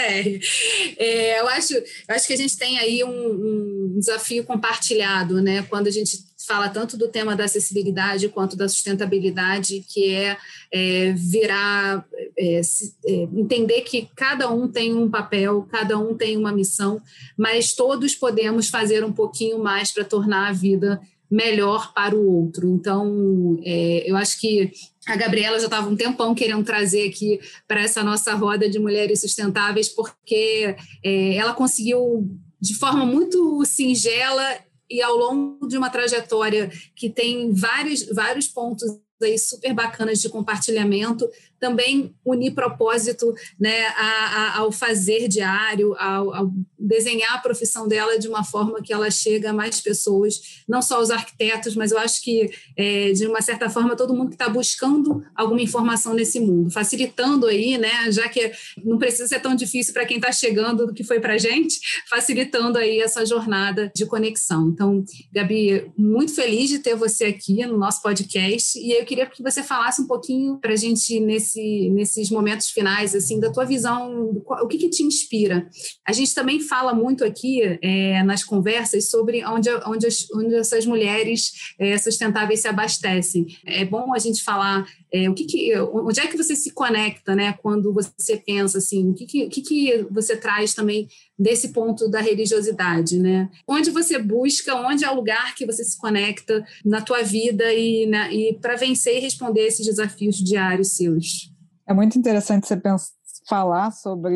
É, 0.97 1.41
eu, 1.41 1.49
acho, 1.49 1.75
eu 1.75 2.15
acho 2.15 2.27
que 2.27 2.33
a 2.33 2.37
gente 2.37 2.57
tem 2.57 2.79
aí 2.79 3.05
um, 3.05 3.09
um, 3.09 3.99
desafio 3.99 4.45
compartilhado, 4.45 5.41
né? 5.43 5.63
Quando 5.69 5.87
a 5.87 5.91
gente 5.91 6.19
fala 6.47 6.69
tanto 6.69 6.97
do 6.97 7.09
tema 7.09 7.35
da 7.35 7.45
acessibilidade 7.45 8.29
quanto 8.29 8.57
da 8.57 8.69
sustentabilidade, 8.69 9.85
que 9.89 10.15
é, 10.15 10.37
é 10.73 11.13
virar, 11.13 12.07
é, 12.39 12.61
é, 12.61 13.13
entender 13.35 13.83
que 13.83 14.09
cada 14.15 14.49
um 14.51 14.69
tem 14.69 14.95
um 14.95 15.11
papel, 15.11 15.67
cada 15.71 15.99
um 15.99 16.15
tem 16.15 16.37
uma 16.37 16.53
missão, 16.53 17.01
mas 17.37 17.75
todos 17.75 18.15
podemos 18.15 18.69
fazer 18.69 19.05
um 19.05 19.13
pouquinho 19.13 19.59
mais 19.59 19.91
para 19.91 20.05
tornar 20.05 20.49
a 20.49 20.53
vida 20.53 21.01
melhor 21.31 21.93
para 21.93 22.15
o 22.15 22.45
outro. 22.45 22.69
Então, 22.69 23.59
é, 23.65 24.09
eu 24.09 24.17
acho 24.17 24.41
que 24.41 24.71
a 25.07 25.17
Gabriela 25.17 25.59
já 25.59 25.67
estava 25.67 25.89
um 25.89 25.97
tempão 25.97 26.35
querendo 26.35 26.65
trazer 26.65 27.09
aqui 27.09 27.41
para 27.67 27.81
essa 27.81 28.03
nossa 28.03 28.35
roda 28.35 28.69
de 28.69 28.79
mulheres 28.79 29.21
sustentáveis, 29.21 29.89
porque 29.89 30.77
é, 31.05 31.35
ela 31.37 31.53
conseguiu, 31.53 32.29
de 32.61 32.75
forma 32.75 33.05
muito 33.05 33.65
singela 33.65 34.45
e 34.89 35.03
ao 35.03 35.17
longo 35.17 35.67
de 35.67 35.77
uma 35.77 35.91
trajetória 35.91 36.71
que 36.95 37.11
tem 37.11 37.53
vários, 37.53 38.07
vários 38.07 38.47
pontos 38.47 38.89
aí 39.23 39.39
super 39.39 39.73
bacanas 39.73 40.21
de 40.21 40.29
compartilhamento, 40.29 41.29
também 41.59 42.15
unir 42.25 42.55
propósito 42.55 43.35
né, 43.59 43.87
a, 43.97 44.03
a, 44.03 44.59
ao 44.59 44.73
fazer 44.73 45.29
diário, 45.29 45.95
ao, 45.99 46.35
ao, 46.35 46.53
desenhar 46.79 47.35
a 47.35 47.39
profissão 47.39 47.89
dela 47.89 48.19
de 48.19 48.29
uma 48.29 48.45
forma 48.45 48.83
que 48.83 48.93
ela 48.93 49.11
chega 49.11 49.51
a 49.51 49.53
mais 49.53 49.81
pessoas, 49.81 50.63
não 50.69 50.81
só 50.81 51.01
os 51.01 51.11
arquitetos, 51.11 51.75
mas 51.75 51.91
eu 51.91 51.99
acho 51.99 52.23
que, 52.23 52.51
é, 52.77 53.13
de 53.13 53.27
uma 53.27 53.41
certa 53.41 53.69
forma, 53.69 53.97
todo 53.97 54.15
mundo 54.15 54.29
que 54.29 54.35
está 54.35 54.49
buscando 54.49 55.25
alguma 55.35 55.63
informação 55.63 56.15
nesse 56.15 56.39
mundo, 56.41 56.71
facilitando 56.71 57.47
aí, 57.47 57.79
né, 57.79 58.11
já 58.11 58.29
que 58.29 58.53
não 58.85 58.99
precisa 58.99 59.27
ser 59.27 59.41
tão 59.41 59.55
difícil 59.55 59.93
para 59.93 60.05
quem 60.05 60.19
está 60.19 60.31
chegando 60.31 60.87
do 60.87 60.95
que 60.95 61.05
foi 61.05 61.21
para 61.21 61.35
a 61.35 61.39
gente, 61.39 61.79
facilitando 62.09 62.79
aí 62.79 63.01
essa 63.01 63.25
jornada 63.25 63.91
de 63.95 64.07
conexão. 64.07 64.69
Então, 64.69 65.05
Gabi, 65.33 65.91
muito 65.97 66.35
feliz 66.35 66.69
de 66.69 66.79
ter 66.79 66.95
você 66.95 67.25
aqui 67.25 67.65
no 67.67 67.79
nosso 67.79 68.03
podcast 68.03 68.79
e 68.79 68.93
eu 68.93 69.05
queria 69.05 69.27
que 69.27 69.43
você 69.43 69.63
falasse 69.63 70.01
um 70.01 70.07
pouquinho 70.07 70.59
para 70.59 70.73
a 70.73 70.77
gente 70.77 71.19
nesse 71.21 71.46
nesse, 71.47 71.91
nesses 71.91 72.31
momentos 72.31 72.71
finais, 72.71 73.15
assim, 73.15 73.39
da 73.39 73.53
tua 73.53 73.65
visão, 73.65 74.43
o 74.45 74.67
que, 74.67 74.79
que 74.79 74.91
te 74.91 75.03
inspira? 75.03 75.69
A 76.07 76.13
gente 76.13 76.35
também 76.35 76.61
fala 76.61 76.93
muito 76.93 77.25
aqui 77.25 77.79
é, 77.81 78.23
nas 78.25 78.43
conversas 78.43 79.09
sobre 79.09 79.45
onde, 79.45 79.71
onde, 79.87 80.07
as, 80.07 80.27
onde 80.33 80.55
essas 80.57 80.85
mulheres 80.85 81.53
é, 81.79 81.97
sustentáveis 81.97 82.61
se 82.61 82.69
abastecem. 82.69 83.47
É 83.65 83.85
bom 83.85 84.13
a 84.13 84.19
gente 84.19 84.43
falar 84.43 84.87
é, 85.25 85.31
o 85.31 85.35
que, 85.35 85.45
que 85.45 85.79
onde 85.79 86.21
é 86.21 86.27
que 86.27 86.37
você 86.37 86.55
se 86.55 86.73
conecta, 86.73 87.35
né? 87.35 87.55
Quando 87.63 87.93
você 87.93 88.37
pensa 88.37 88.79
assim, 88.79 89.11
o 89.11 89.15
que, 89.15 89.27
que, 89.27 89.49
que, 89.49 89.63
que 89.63 90.07
você 90.11 90.37
traz 90.37 90.75
também 90.75 91.09
desse 91.39 91.69
ponto 91.69 92.09
da 92.09 92.21
religiosidade, 92.21 93.19
né? 93.19 93.49
Onde 93.67 93.91
você 93.91 94.19
busca, 94.19 94.75
onde 94.75 95.05
é 95.05 95.11
o 95.11 95.15
lugar 95.15 95.55
que 95.55 95.67
você 95.67 95.85
se 95.85 95.99
conecta 95.99 96.65
na 96.85 97.01
tua 97.01 97.23
vida 97.23 97.73
e, 97.73 98.11
e 98.33 98.55
para 98.55 98.77
vencer 98.77 99.17
e 99.17 99.21
responder 99.21 99.67
esses 99.67 99.87
desafios 99.87 100.37
diários 100.37 100.97
seus. 100.97 101.53
É 101.87 101.95
muito 101.95 102.19
interessante 102.19 102.67
você 102.67 102.77
pensar, 102.77 103.17
falar 103.49 103.93
sobre 103.93 104.35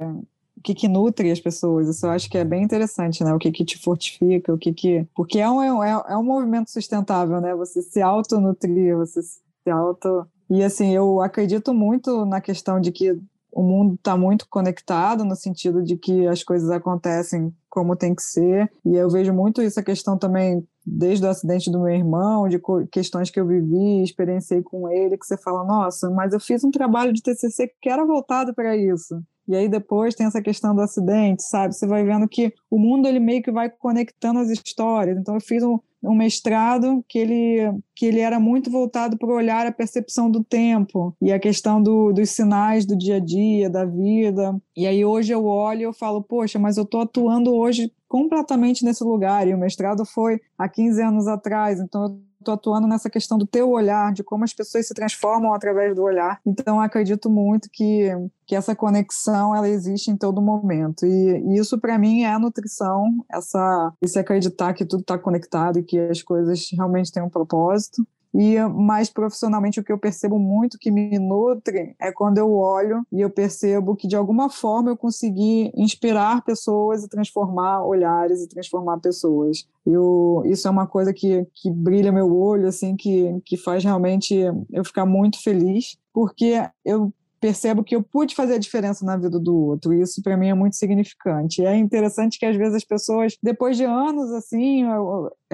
o 0.00 0.60
que, 0.62 0.74
que 0.74 0.88
nutre 0.88 1.30
as 1.30 1.40
pessoas. 1.40 1.88
Isso 1.88 2.06
eu 2.06 2.10
acho 2.10 2.30
que 2.30 2.38
é 2.38 2.44
bem 2.44 2.62
interessante, 2.62 3.22
né? 3.24 3.34
O 3.34 3.38
que, 3.38 3.50
que 3.50 3.64
te 3.64 3.76
fortifica, 3.76 4.54
o 4.54 4.58
que 4.58 4.72
que... 4.72 5.06
Porque 5.14 5.40
é 5.40 5.50
um, 5.50 5.82
é, 5.82 6.04
é 6.08 6.16
um 6.16 6.22
movimento 6.22 6.70
sustentável, 6.70 7.40
né? 7.40 7.54
Você 7.56 7.82
se 7.82 8.00
autonutrir, 8.00 8.96
você 8.96 9.22
se 9.22 9.43
auto... 9.70 10.26
E, 10.50 10.62
assim, 10.62 10.94
eu 10.94 11.22
acredito 11.22 11.72
muito 11.72 12.26
na 12.26 12.38
questão 12.40 12.78
de 12.78 12.92
que 12.92 13.18
o 13.50 13.62
mundo 13.62 13.94
está 13.94 14.16
muito 14.16 14.46
conectado 14.48 15.24
no 15.24 15.34
sentido 15.34 15.82
de 15.82 15.96
que 15.96 16.26
as 16.26 16.42
coisas 16.42 16.70
acontecem 16.70 17.54
como 17.70 17.96
tem 17.96 18.14
que 18.14 18.22
ser. 18.22 18.70
E 18.84 18.94
eu 18.94 19.08
vejo 19.08 19.32
muito 19.32 19.62
isso 19.62 19.80
a 19.80 19.82
questão 19.82 20.18
também 20.18 20.66
desde 20.84 21.24
o 21.24 21.28
acidente 21.30 21.70
do 21.70 21.80
meu 21.80 21.94
irmão 21.94 22.48
de 22.48 22.60
questões 22.90 23.30
que 23.30 23.40
eu 23.40 23.46
vivi 23.46 24.02
experienciei 24.02 24.62
com 24.62 24.88
ele 24.88 25.16
que 25.16 25.24
você 25.24 25.36
fala 25.36 25.64
nossa 25.64 26.10
mas 26.10 26.34
eu 26.34 26.40
fiz 26.40 26.62
um 26.62 26.70
trabalho 26.70 27.12
de 27.12 27.22
TCC 27.22 27.72
que 27.80 27.88
era 27.88 28.04
voltado 28.04 28.54
para 28.54 28.76
isso 28.76 29.18
e 29.46 29.54
aí 29.54 29.68
depois 29.68 30.14
tem 30.14 30.26
essa 30.26 30.42
questão 30.42 30.74
do 30.74 30.80
acidente, 30.80 31.42
sabe? 31.42 31.74
Você 31.74 31.86
vai 31.86 32.04
vendo 32.04 32.28
que 32.28 32.52
o 32.70 32.78
mundo 32.78 33.06
ele 33.06 33.20
meio 33.20 33.42
que 33.42 33.52
vai 33.52 33.68
conectando 33.68 34.40
as 34.40 34.48
histórias. 34.48 35.18
Então 35.18 35.34
eu 35.34 35.40
fiz 35.40 35.62
um, 35.62 35.78
um 36.02 36.14
mestrado 36.14 37.04
que 37.08 37.18
ele, 37.18 37.72
que 37.94 38.06
ele 38.06 38.20
era 38.20 38.40
muito 38.40 38.70
voltado 38.70 39.18
para 39.18 39.28
olhar 39.28 39.66
a 39.66 39.72
percepção 39.72 40.30
do 40.30 40.42
tempo 40.42 41.14
e 41.20 41.32
a 41.32 41.38
questão 41.38 41.82
do, 41.82 42.12
dos 42.12 42.30
sinais 42.30 42.86
do 42.86 42.96
dia 42.96 43.16
a 43.16 43.20
dia, 43.20 43.68
da 43.68 43.84
vida. 43.84 44.56
E 44.76 44.86
aí 44.86 45.04
hoje 45.04 45.32
eu 45.32 45.44
olho 45.44 45.80
e 45.80 45.84
eu 45.84 45.92
falo, 45.92 46.22
poxa, 46.22 46.58
mas 46.58 46.76
eu 46.76 46.84
estou 46.84 47.02
atuando 47.02 47.54
hoje 47.54 47.92
completamente 48.08 48.84
nesse 48.84 49.04
lugar. 49.04 49.46
E 49.46 49.54
o 49.54 49.58
mestrado 49.58 50.04
foi 50.04 50.40
há 50.56 50.68
15 50.68 51.02
anos 51.02 51.26
atrás, 51.26 51.80
então 51.80 52.04
eu 52.04 52.23
estou 52.44 52.54
atuando 52.54 52.86
nessa 52.86 53.10
questão 53.10 53.38
do 53.38 53.46
teu 53.46 53.70
olhar, 53.70 54.12
de 54.12 54.22
como 54.22 54.44
as 54.44 54.52
pessoas 54.52 54.86
se 54.86 54.94
transformam 54.94 55.52
através 55.52 55.94
do 55.94 56.02
olhar. 56.02 56.40
Então, 56.46 56.80
acredito 56.80 57.30
muito 57.30 57.68
que, 57.72 58.10
que 58.46 58.54
essa 58.54 58.76
conexão 58.76 59.54
ela 59.54 59.68
existe 59.68 60.10
em 60.10 60.16
todo 60.16 60.42
momento. 60.42 61.06
E, 61.06 61.08
e 61.08 61.58
isso, 61.58 61.78
para 61.80 61.98
mim, 61.98 62.22
é 62.22 62.32
a 62.32 62.38
nutrição, 62.38 63.24
essa, 63.30 63.92
esse 64.00 64.18
acreditar 64.18 64.74
que 64.74 64.84
tudo 64.84 65.00
está 65.00 65.18
conectado 65.18 65.78
e 65.78 65.82
que 65.82 65.98
as 65.98 66.22
coisas 66.22 66.68
realmente 66.72 67.10
têm 67.10 67.22
um 67.22 67.30
propósito. 67.30 68.06
E 68.34 68.60
mais 68.68 69.08
profissionalmente 69.08 69.78
o 69.78 69.84
que 69.84 69.92
eu 69.92 69.98
percebo 69.98 70.38
muito 70.38 70.78
que 70.78 70.90
me 70.90 71.18
nutre 71.18 71.94
é 72.00 72.10
quando 72.10 72.38
eu 72.38 72.52
olho 72.52 73.06
e 73.12 73.20
eu 73.20 73.30
percebo 73.30 73.94
que 73.94 74.08
de 74.08 74.16
alguma 74.16 74.50
forma 74.50 74.90
eu 74.90 74.96
consegui 74.96 75.70
inspirar 75.76 76.42
pessoas 76.42 77.04
e 77.04 77.08
transformar 77.08 77.84
olhares 77.84 78.42
e 78.42 78.48
transformar 78.48 78.98
pessoas. 78.98 79.68
Eu, 79.86 80.42
isso 80.46 80.66
é 80.66 80.70
uma 80.70 80.86
coisa 80.86 81.12
que, 81.12 81.46
que 81.54 81.70
brilha 81.70 82.10
meu 82.10 82.34
olho, 82.36 82.66
assim, 82.66 82.96
que, 82.96 83.40
que 83.44 83.56
faz 83.56 83.84
realmente 83.84 84.34
eu 84.72 84.84
ficar 84.84 85.06
muito 85.06 85.40
feliz, 85.40 85.96
porque 86.12 86.60
eu 86.84 87.12
percebo 87.44 87.84
que 87.84 87.94
eu 87.94 88.02
pude 88.02 88.34
fazer 88.34 88.54
a 88.54 88.58
diferença 88.58 89.04
na 89.04 89.18
vida 89.18 89.38
do 89.38 89.54
outro, 89.54 89.92
e 89.92 90.00
isso 90.00 90.22
para 90.22 90.34
mim 90.34 90.48
é 90.48 90.54
muito 90.54 90.76
significante. 90.76 91.62
É 91.62 91.76
interessante 91.76 92.38
que 92.38 92.46
às 92.46 92.56
vezes 92.56 92.76
as 92.76 92.84
pessoas, 92.84 93.36
depois 93.42 93.76
de 93.76 93.84
anos 93.84 94.32
assim, 94.32 94.82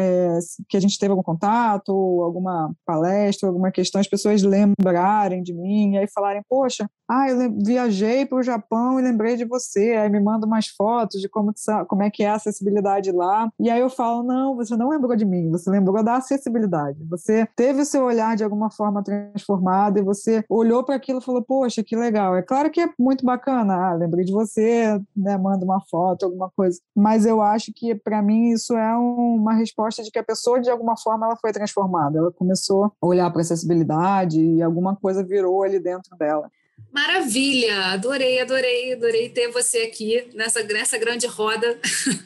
é, 0.00 0.38
que 0.68 0.76
a 0.76 0.80
gente 0.80 0.98
teve 0.98 1.10
algum 1.10 1.22
contato, 1.22 1.92
alguma 2.22 2.72
palestra, 2.84 3.48
alguma 3.48 3.70
questão, 3.70 4.00
as 4.00 4.08
pessoas 4.08 4.42
lembrarem 4.42 5.42
de 5.42 5.52
mim, 5.52 5.92
e 5.92 5.98
aí 5.98 6.06
falarem, 6.08 6.42
poxa, 6.48 6.88
ah, 7.08 7.28
eu 7.28 7.52
viajei 7.64 8.24
para 8.24 8.38
o 8.38 8.42
Japão 8.42 8.98
e 8.98 9.02
lembrei 9.02 9.36
de 9.36 9.44
você, 9.44 9.94
aí 9.96 10.08
me 10.08 10.20
manda 10.20 10.46
umas 10.46 10.68
fotos 10.68 11.20
de 11.20 11.28
como, 11.28 11.52
como 11.88 12.02
é 12.04 12.10
que 12.10 12.22
é 12.22 12.28
a 12.28 12.34
acessibilidade 12.34 13.10
lá, 13.10 13.50
e 13.58 13.68
aí 13.68 13.80
eu 13.80 13.90
falo, 13.90 14.22
não, 14.22 14.54
você 14.54 14.76
não 14.76 14.88
lembrou 14.88 15.16
de 15.16 15.24
mim, 15.24 15.50
você 15.50 15.68
lembrou 15.68 16.02
da 16.04 16.16
acessibilidade, 16.16 17.04
você 17.08 17.48
teve 17.56 17.82
o 17.82 17.84
seu 17.84 18.04
olhar 18.04 18.36
de 18.36 18.44
alguma 18.44 18.70
forma 18.70 19.02
transformado 19.02 19.98
e 19.98 20.02
você 20.02 20.44
olhou 20.48 20.84
para 20.84 20.94
aquilo 20.94 21.18
e 21.18 21.24
falou, 21.24 21.42
poxa, 21.42 21.82
que 21.82 21.96
legal, 21.96 22.36
é 22.36 22.42
claro 22.42 22.70
que 22.70 22.80
é 22.80 22.88
muito 22.98 23.24
bacana, 23.24 23.74
ah, 23.74 23.94
lembrei 23.94 24.24
de 24.24 24.32
você, 24.32 25.00
né, 25.16 25.36
manda 25.36 25.64
uma 25.64 25.80
foto, 25.90 26.24
alguma 26.24 26.48
coisa, 26.50 26.78
mas 26.96 27.26
eu 27.26 27.42
acho 27.42 27.72
que 27.74 27.94
para 27.94 28.22
mim 28.22 28.50
isso 28.50 28.76
é 28.76 28.96
uma 28.96 29.54
resposta 29.54 29.89
de 29.96 30.10
que 30.10 30.18
a 30.18 30.24
pessoa 30.24 30.60
de 30.60 30.70
alguma 30.70 30.96
forma 30.96 31.26
ela 31.26 31.36
foi 31.36 31.52
transformada, 31.52 32.18
ela 32.18 32.32
começou 32.32 32.84
a 32.84 33.06
olhar 33.06 33.30
para 33.30 33.40
acessibilidade 33.40 34.40
e 34.40 34.62
alguma 34.62 34.96
coisa 34.96 35.22
virou 35.22 35.62
ali 35.62 35.78
dentro 35.78 36.16
dela. 36.16 36.50
Maravilha! 36.92 37.92
Adorei, 37.92 38.40
adorei, 38.40 38.94
adorei 38.94 39.28
ter 39.28 39.50
você 39.50 39.82
aqui 39.82 40.28
nessa, 40.34 40.62
nessa 40.62 40.98
grande 40.98 41.26
roda. 41.26 41.78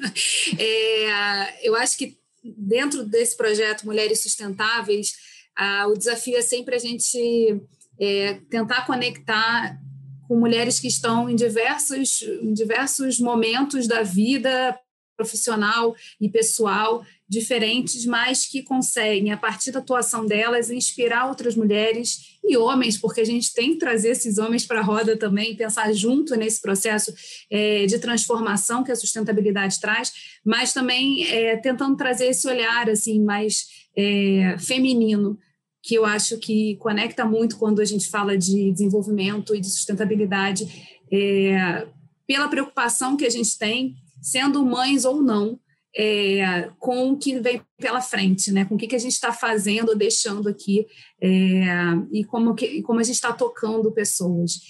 é, 0.58 1.66
eu 1.66 1.74
acho 1.76 1.98
que 1.98 2.16
dentro 2.42 3.04
desse 3.04 3.36
projeto 3.36 3.84
Mulheres 3.84 4.22
Sustentáveis, 4.22 5.14
ah, 5.56 5.86
o 5.88 5.96
desafio 5.96 6.36
é 6.36 6.42
sempre 6.42 6.74
a 6.74 6.78
gente 6.78 7.62
é, 7.98 8.40
tentar 8.50 8.86
conectar 8.86 9.78
com 10.26 10.38
mulheres 10.38 10.80
que 10.80 10.88
estão 10.88 11.28
em 11.28 11.36
diversos, 11.36 12.22
em 12.22 12.52
diversos 12.52 13.20
momentos 13.20 13.86
da 13.86 14.02
vida 14.02 14.78
profissional 15.16 15.94
e 16.20 16.28
pessoal 16.28 17.04
diferentes, 17.28 18.04
mas 18.04 18.46
que 18.46 18.62
conseguem, 18.62 19.32
a 19.32 19.36
partir 19.36 19.72
da 19.72 19.78
atuação 19.78 20.26
delas, 20.26 20.70
inspirar 20.70 21.26
outras 21.26 21.56
mulheres 21.56 22.38
e 22.44 22.56
homens, 22.56 22.98
porque 22.98 23.20
a 23.20 23.24
gente 23.24 23.52
tem 23.54 23.72
que 23.72 23.78
trazer 23.78 24.10
esses 24.10 24.36
homens 24.36 24.66
para 24.66 24.80
a 24.80 24.82
roda 24.82 25.16
também, 25.16 25.56
pensar 25.56 25.92
junto 25.92 26.36
nesse 26.36 26.60
processo 26.60 27.12
é, 27.50 27.86
de 27.86 27.98
transformação 27.98 28.84
que 28.84 28.92
a 28.92 28.96
sustentabilidade 28.96 29.80
traz, 29.80 30.12
mas 30.44 30.72
também 30.72 31.26
é, 31.26 31.56
tentando 31.56 31.96
trazer 31.96 32.26
esse 32.26 32.46
olhar 32.46 32.90
assim 32.90 33.22
mais 33.22 33.64
é, 33.96 34.56
feminino, 34.58 35.38
que 35.82 35.94
eu 35.94 36.04
acho 36.04 36.38
que 36.38 36.76
conecta 36.76 37.24
muito 37.24 37.56
quando 37.56 37.80
a 37.80 37.84
gente 37.84 38.08
fala 38.08 38.36
de 38.36 38.72
desenvolvimento 38.72 39.54
e 39.54 39.60
de 39.60 39.68
sustentabilidade, 39.68 40.66
é, 41.12 41.86
pela 42.26 42.48
preocupação 42.48 43.16
que 43.16 43.26
a 43.26 43.30
gente 43.30 43.58
tem, 43.58 43.94
sendo 44.24 44.64
mães 44.64 45.04
ou 45.04 45.22
não, 45.22 45.60
é, 45.96 46.70
com 46.78 47.10
o 47.10 47.18
que 47.18 47.38
vem 47.38 47.62
pela 47.78 48.00
frente, 48.00 48.50
né? 48.50 48.64
com 48.64 48.74
o 48.74 48.78
que, 48.78 48.88
que 48.88 48.96
a 48.96 49.00
gente 49.00 49.12
está 49.12 49.32
fazendo, 49.32 49.94
deixando 49.94 50.48
aqui, 50.48 50.86
é, 51.22 51.28
e 52.10 52.24
como, 52.24 52.54
que, 52.54 52.82
como 52.82 53.00
a 53.00 53.02
gente 53.02 53.14
está 53.14 53.32
tocando 53.32 53.92
pessoas. 53.92 54.60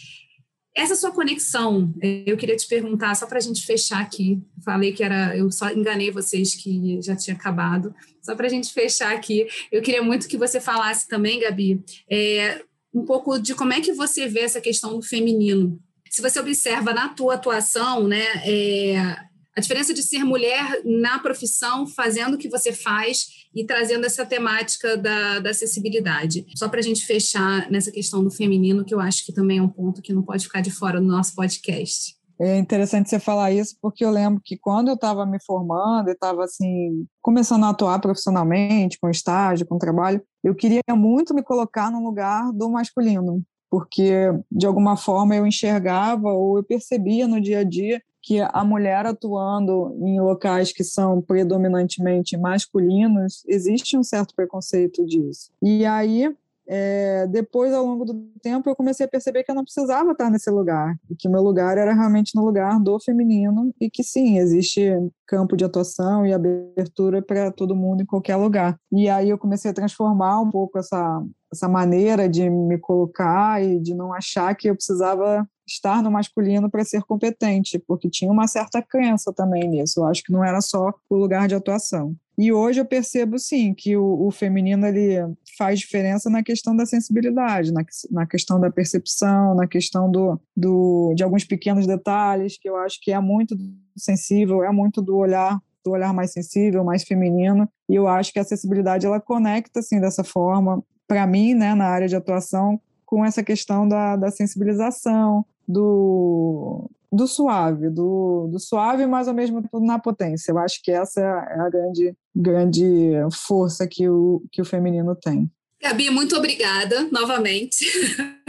Essa 0.76 0.96
sua 0.96 1.12
conexão, 1.12 1.94
é, 2.02 2.24
eu 2.26 2.36
queria 2.36 2.56
te 2.56 2.66
perguntar, 2.66 3.14
só 3.14 3.26
para 3.26 3.38
a 3.38 3.40
gente 3.40 3.64
fechar 3.64 4.00
aqui, 4.00 4.42
falei 4.64 4.92
que 4.92 5.04
era, 5.04 5.36
eu 5.36 5.50
só 5.50 5.70
enganei 5.70 6.10
vocês 6.10 6.54
que 6.54 7.00
já 7.00 7.14
tinha 7.14 7.36
acabado, 7.36 7.94
só 8.20 8.34
para 8.34 8.46
a 8.46 8.50
gente 8.50 8.72
fechar 8.72 9.14
aqui, 9.14 9.46
eu 9.70 9.80
queria 9.80 10.02
muito 10.02 10.26
que 10.26 10.36
você 10.36 10.60
falasse 10.60 11.06
também, 11.06 11.40
Gabi, 11.40 11.80
é, 12.10 12.60
um 12.92 13.04
pouco 13.04 13.38
de 13.38 13.54
como 13.54 13.72
é 13.72 13.80
que 13.80 13.92
você 13.92 14.26
vê 14.26 14.40
essa 14.40 14.60
questão 14.60 14.98
do 14.98 15.02
feminino. 15.02 15.80
Se 16.10 16.20
você 16.20 16.38
observa 16.38 16.92
na 16.92 17.08
tua 17.08 17.34
atuação, 17.34 18.06
né, 18.06 18.24
é, 18.44 19.16
a 19.56 19.60
diferença 19.60 19.94
de 19.94 20.02
ser 20.02 20.24
mulher 20.24 20.82
na 20.84 21.18
profissão, 21.18 21.86
fazendo 21.86 22.34
o 22.34 22.38
que 22.38 22.48
você 22.48 22.72
faz 22.72 23.26
e 23.54 23.64
trazendo 23.64 24.04
essa 24.04 24.26
temática 24.26 24.96
da, 24.96 25.38
da 25.38 25.50
acessibilidade. 25.50 26.44
Só 26.56 26.68
para 26.68 26.80
a 26.80 26.82
gente 26.82 27.06
fechar 27.06 27.70
nessa 27.70 27.92
questão 27.92 28.22
do 28.24 28.30
feminino, 28.30 28.84
que 28.84 28.94
eu 28.94 29.00
acho 29.00 29.24
que 29.24 29.32
também 29.32 29.58
é 29.58 29.62
um 29.62 29.68
ponto 29.68 30.02
que 30.02 30.12
não 30.12 30.22
pode 30.22 30.44
ficar 30.44 30.60
de 30.60 30.72
fora 30.72 31.00
do 31.00 31.06
nosso 31.06 31.34
podcast. 31.36 32.16
É 32.40 32.58
interessante 32.58 33.08
você 33.08 33.20
falar 33.20 33.52
isso, 33.52 33.76
porque 33.80 34.04
eu 34.04 34.10
lembro 34.10 34.40
que 34.44 34.56
quando 34.56 34.88
eu 34.88 34.94
estava 34.94 35.24
me 35.24 35.38
formando, 35.46 36.08
eu 36.08 36.14
estava 36.14 36.42
assim, 36.42 37.06
começando 37.22 37.64
a 37.64 37.68
atuar 37.68 38.00
profissionalmente, 38.00 38.98
com 38.98 39.08
estágio, 39.08 39.66
com 39.66 39.78
trabalho, 39.78 40.20
eu 40.42 40.52
queria 40.52 40.82
muito 40.90 41.32
me 41.32 41.44
colocar 41.44 41.92
no 41.92 42.02
lugar 42.04 42.52
do 42.52 42.68
masculino, 42.68 43.40
porque 43.70 44.32
de 44.50 44.66
alguma 44.66 44.96
forma 44.96 45.36
eu 45.36 45.46
enxergava 45.46 46.32
ou 46.32 46.58
eu 46.58 46.64
percebia 46.64 47.28
no 47.28 47.40
dia 47.40 47.60
a 47.60 47.64
dia 47.64 48.02
que 48.24 48.40
a 48.40 48.64
mulher 48.64 49.04
atuando 49.04 49.94
em 50.00 50.18
locais 50.18 50.72
que 50.72 50.82
são 50.82 51.20
predominantemente 51.20 52.38
masculinos, 52.38 53.44
existe 53.46 53.98
um 53.98 54.02
certo 54.02 54.34
preconceito 54.34 55.04
disso. 55.04 55.50
E 55.62 55.84
aí, 55.84 56.34
é, 56.66 57.26
depois, 57.26 57.74
ao 57.74 57.84
longo 57.84 58.06
do 58.06 58.14
tempo, 58.40 58.70
eu 58.70 58.74
comecei 58.74 59.04
a 59.04 59.08
perceber 59.08 59.44
que 59.44 59.50
eu 59.50 59.54
não 59.54 59.62
precisava 59.62 60.12
estar 60.12 60.30
nesse 60.30 60.50
lugar, 60.50 60.96
e 61.10 61.14
que 61.14 61.28
meu 61.28 61.42
lugar 61.42 61.76
era 61.76 61.92
realmente 61.92 62.34
no 62.34 62.42
lugar 62.42 62.80
do 62.80 62.98
feminino, 62.98 63.74
e 63.78 63.90
que 63.90 64.02
sim, 64.02 64.38
existe 64.38 64.90
campo 65.26 65.54
de 65.54 65.66
atuação 65.66 66.24
e 66.24 66.32
abertura 66.32 67.20
para 67.20 67.50
todo 67.50 67.76
mundo 67.76 68.02
em 68.02 68.06
qualquer 68.06 68.36
lugar. 68.36 68.78
E 68.90 69.06
aí 69.06 69.28
eu 69.28 69.36
comecei 69.36 69.70
a 69.70 69.74
transformar 69.74 70.40
um 70.40 70.50
pouco 70.50 70.78
essa, 70.78 71.22
essa 71.52 71.68
maneira 71.68 72.26
de 72.26 72.48
me 72.48 72.78
colocar 72.78 73.62
e 73.62 73.78
de 73.78 73.94
não 73.94 74.14
achar 74.14 74.54
que 74.54 74.70
eu 74.70 74.74
precisava 74.74 75.46
estar 75.66 76.02
no 76.02 76.10
masculino 76.10 76.70
para 76.70 76.84
ser 76.84 77.02
competente, 77.02 77.78
porque 77.78 78.10
tinha 78.10 78.30
uma 78.30 78.46
certa 78.46 78.82
crença 78.82 79.32
também 79.32 79.68
nisso. 79.68 80.00
Eu 80.00 80.06
acho 80.06 80.22
que 80.22 80.32
não 80.32 80.44
era 80.44 80.60
só 80.60 80.92
o 81.08 81.16
lugar 81.16 81.48
de 81.48 81.54
atuação. 81.54 82.14
E 82.36 82.52
hoje 82.52 82.80
eu 82.80 82.84
percebo 82.84 83.38
sim 83.38 83.72
que 83.72 83.96
o, 83.96 84.26
o 84.26 84.30
feminino 84.30 84.86
ele 84.86 85.16
faz 85.56 85.78
diferença 85.78 86.28
na 86.28 86.42
questão 86.42 86.74
da 86.74 86.84
sensibilidade, 86.84 87.72
na, 87.72 87.84
na 88.10 88.26
questão 88.26 88.58
da 88.58 88.70
percepção, 88.70 89.54
na 89.54 89.68
questão 89.68 90.10
do, 90.10 90.40
do, 90.56 91.14
de 91.14 91.22
alguns 91.22 91.44
pequenos 91.44 91.86
detalhes 91.86 92.58
que 92.58 92.68
eu 92.68 92.76
acho 92.76 92.98
que 93.00 93.12
é 93.12 93.20
muito 93.20 93.56
sensível, 93.96 94.64
é 94.64 94.72
muito 94.72 95.00
do 95.00 95.16
olhar 95.16 95.58
do 95.84 95.90
olhar 95.90 96.14
mais 96.14 96.32
sensível, 96.32 96.82
mais 96.82 97.04
feminino. 97.04 97.68
E 97.88 97.94
eu 97.94 98.08
acho 98.08 98.32
que 98.32 98.38
a 98.38 98.42
acessibilidade 98.42 99.04
ela 99.04 99.20
conecta 99.20 99.80
assim 99.80 100.00
dessa 100.00 100.24
forma 100.24 100.82
para 101.06 101.26
mim, 101.26 101.52
né, 101.52 101.74
na 101.74 101.84
área 101.84 102.08
de 102.08 102.16
atuação, 102.16 102.80
com 103.04 103.22
essa 103.22 103.42
questão 103.42 103.86
da, 103.86 104.16
da 104.16 104.30
sensibilização, 104.30 105.44
do, 105.66 106.90
do 107.12 107.26
suave, 107.26 107.90
do, 107.90 108.48
do 108.50 108.58
suave, 108.58 109.06
mas 109.06 109.28
ao 109.28 109.34
mesmo 109.34 109.62
tempo 109.62 109.80
na 109.80 109.98
potência. 109.98 110.52
Eu 110.52 110.58
acho 110.58 110.82
que 110.82 110.90
essa 110.90 111.20
é 111.20 111.60
a 111.60 111.70
grande, 111.70 112.14
grande 112.34 113.12
força 113.32 113.86
que 113.86 114.08
o, 114.08 114.42
que 114.50 114.60
o 114.60 114.64
feminino 114.64 115.14
tem. 115.14 115.50
Gabi, 115.84 116.08
muito 116.08 116.34
obrigada 116.34 117.08
novamente 117.12 117.84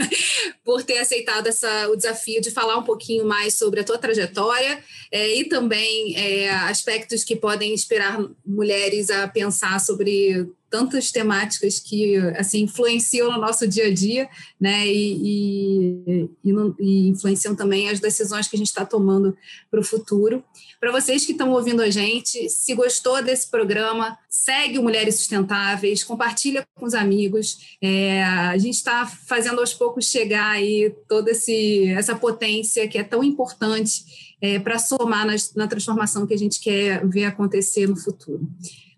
por 0.64 0.82
ter 0.82 0.98
aceitado 0.98 1.46
essa, 1.48 1.86
o 1.90 1.94
desafio 1.94 2.40
de 2.40 2.50
falar 2.50 2.78
um 2.78 2.82
pouquinho 2.82 3.26
mais 3.26 3.52
sobre 3.52 3.80
a 3.80 3.84
tua 3.84 3.98
trajetória 3.98 4.82
é, 5.12 5.36
e 5.36 5.44
também 5.44 6.16
é, 6.16 6.48
aspectos 6.48 7.24
que 7.24 7.36
podem 7.36 7.74
inspirar 7.74 8.18
mulheres 8.44 9.10
a 9.10 9.28
pensar 9.28 9.78
sobre 9.80 10.50
tantas 10.76 11.10
temáticas 11.10 11.78
que 11.78 12.18
assim 12.36 12.64
influenciam 12.64 13.32
no 13.32 13.40
nosso 13.40 13.66
dia 13.66 13.86
a 13.86 13.94
dia, 13.94 14.28
né? 14.60 14.86
E, 14.86 16.02
e, 16.06 16.30
e, 16.44 16.52
e 16.78 17.08
influenciam 17.08 17.56
também 17.56 17.88
as 17.88 17.98
decisões 17.98 18.46
que 18.46 18.56
a 18.56 18.58
gente 18.58 18.66
está 18.66 18.84
tomando 18.84 19.34
para 19.70 19.80
o 19.80 19.82
futuro. 19.82 20.44
Para 20.78 20.92
vocês 20.92 21.24
que 21.24 21.32
estão 21.32 21.50
ouvindo 21.52 21.80
a 21.80 21.88
gente, 21.88 22.50
se 22.50 22.74
gostou 22.74 23.22
desse 23.22 23.50
programa, 23.50 24.18
segue 24.28 24.78
o 24.78 24.82
Mulheres 24.82 25.14
Sustentáveis, 25.14 26.04
compartilha 26.04 26.66
com 26.74 26.84
os 26.84 26.92
amigos. 26.92 27.78
É, 27.80 28.22
a 28.22 28.58
gente 28.58 28.74
está 28.74 29.06
fazendo 29.06 29.60
aos 29.60 29.72
poucos 29.72 30.10
chegar 30.10 30.50
aí 30.50 30.94
toda 31.08 31.30
essa 31.30 32.14
potência 32.14 32.86
que 32.86 32.98
é 32.98 33.02
tão 33.02 33.24
importante 33.24 34.04
é, 34.42 34.58
para 34.58 34.78
somar 34.78 35.26
na 35.54 35.66
transformação 35.66 36.26
que 36.26 36.34
a 36.34 36.38
gente 36.38 36.60
quer 36.60 37.06
ver 37.08 37.24
acontecer 37.24 37.88
no 37.88 37.96
futuro. 37.96 38.46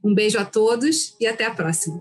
Um 0.02 0.14
beijo 0.14 0.38
a 0.38 0.44
todos 0.44 1.16
e 1.20 1.26
até 1.26 1.44
a 1.44 1.50
próxima. 1.50 2.00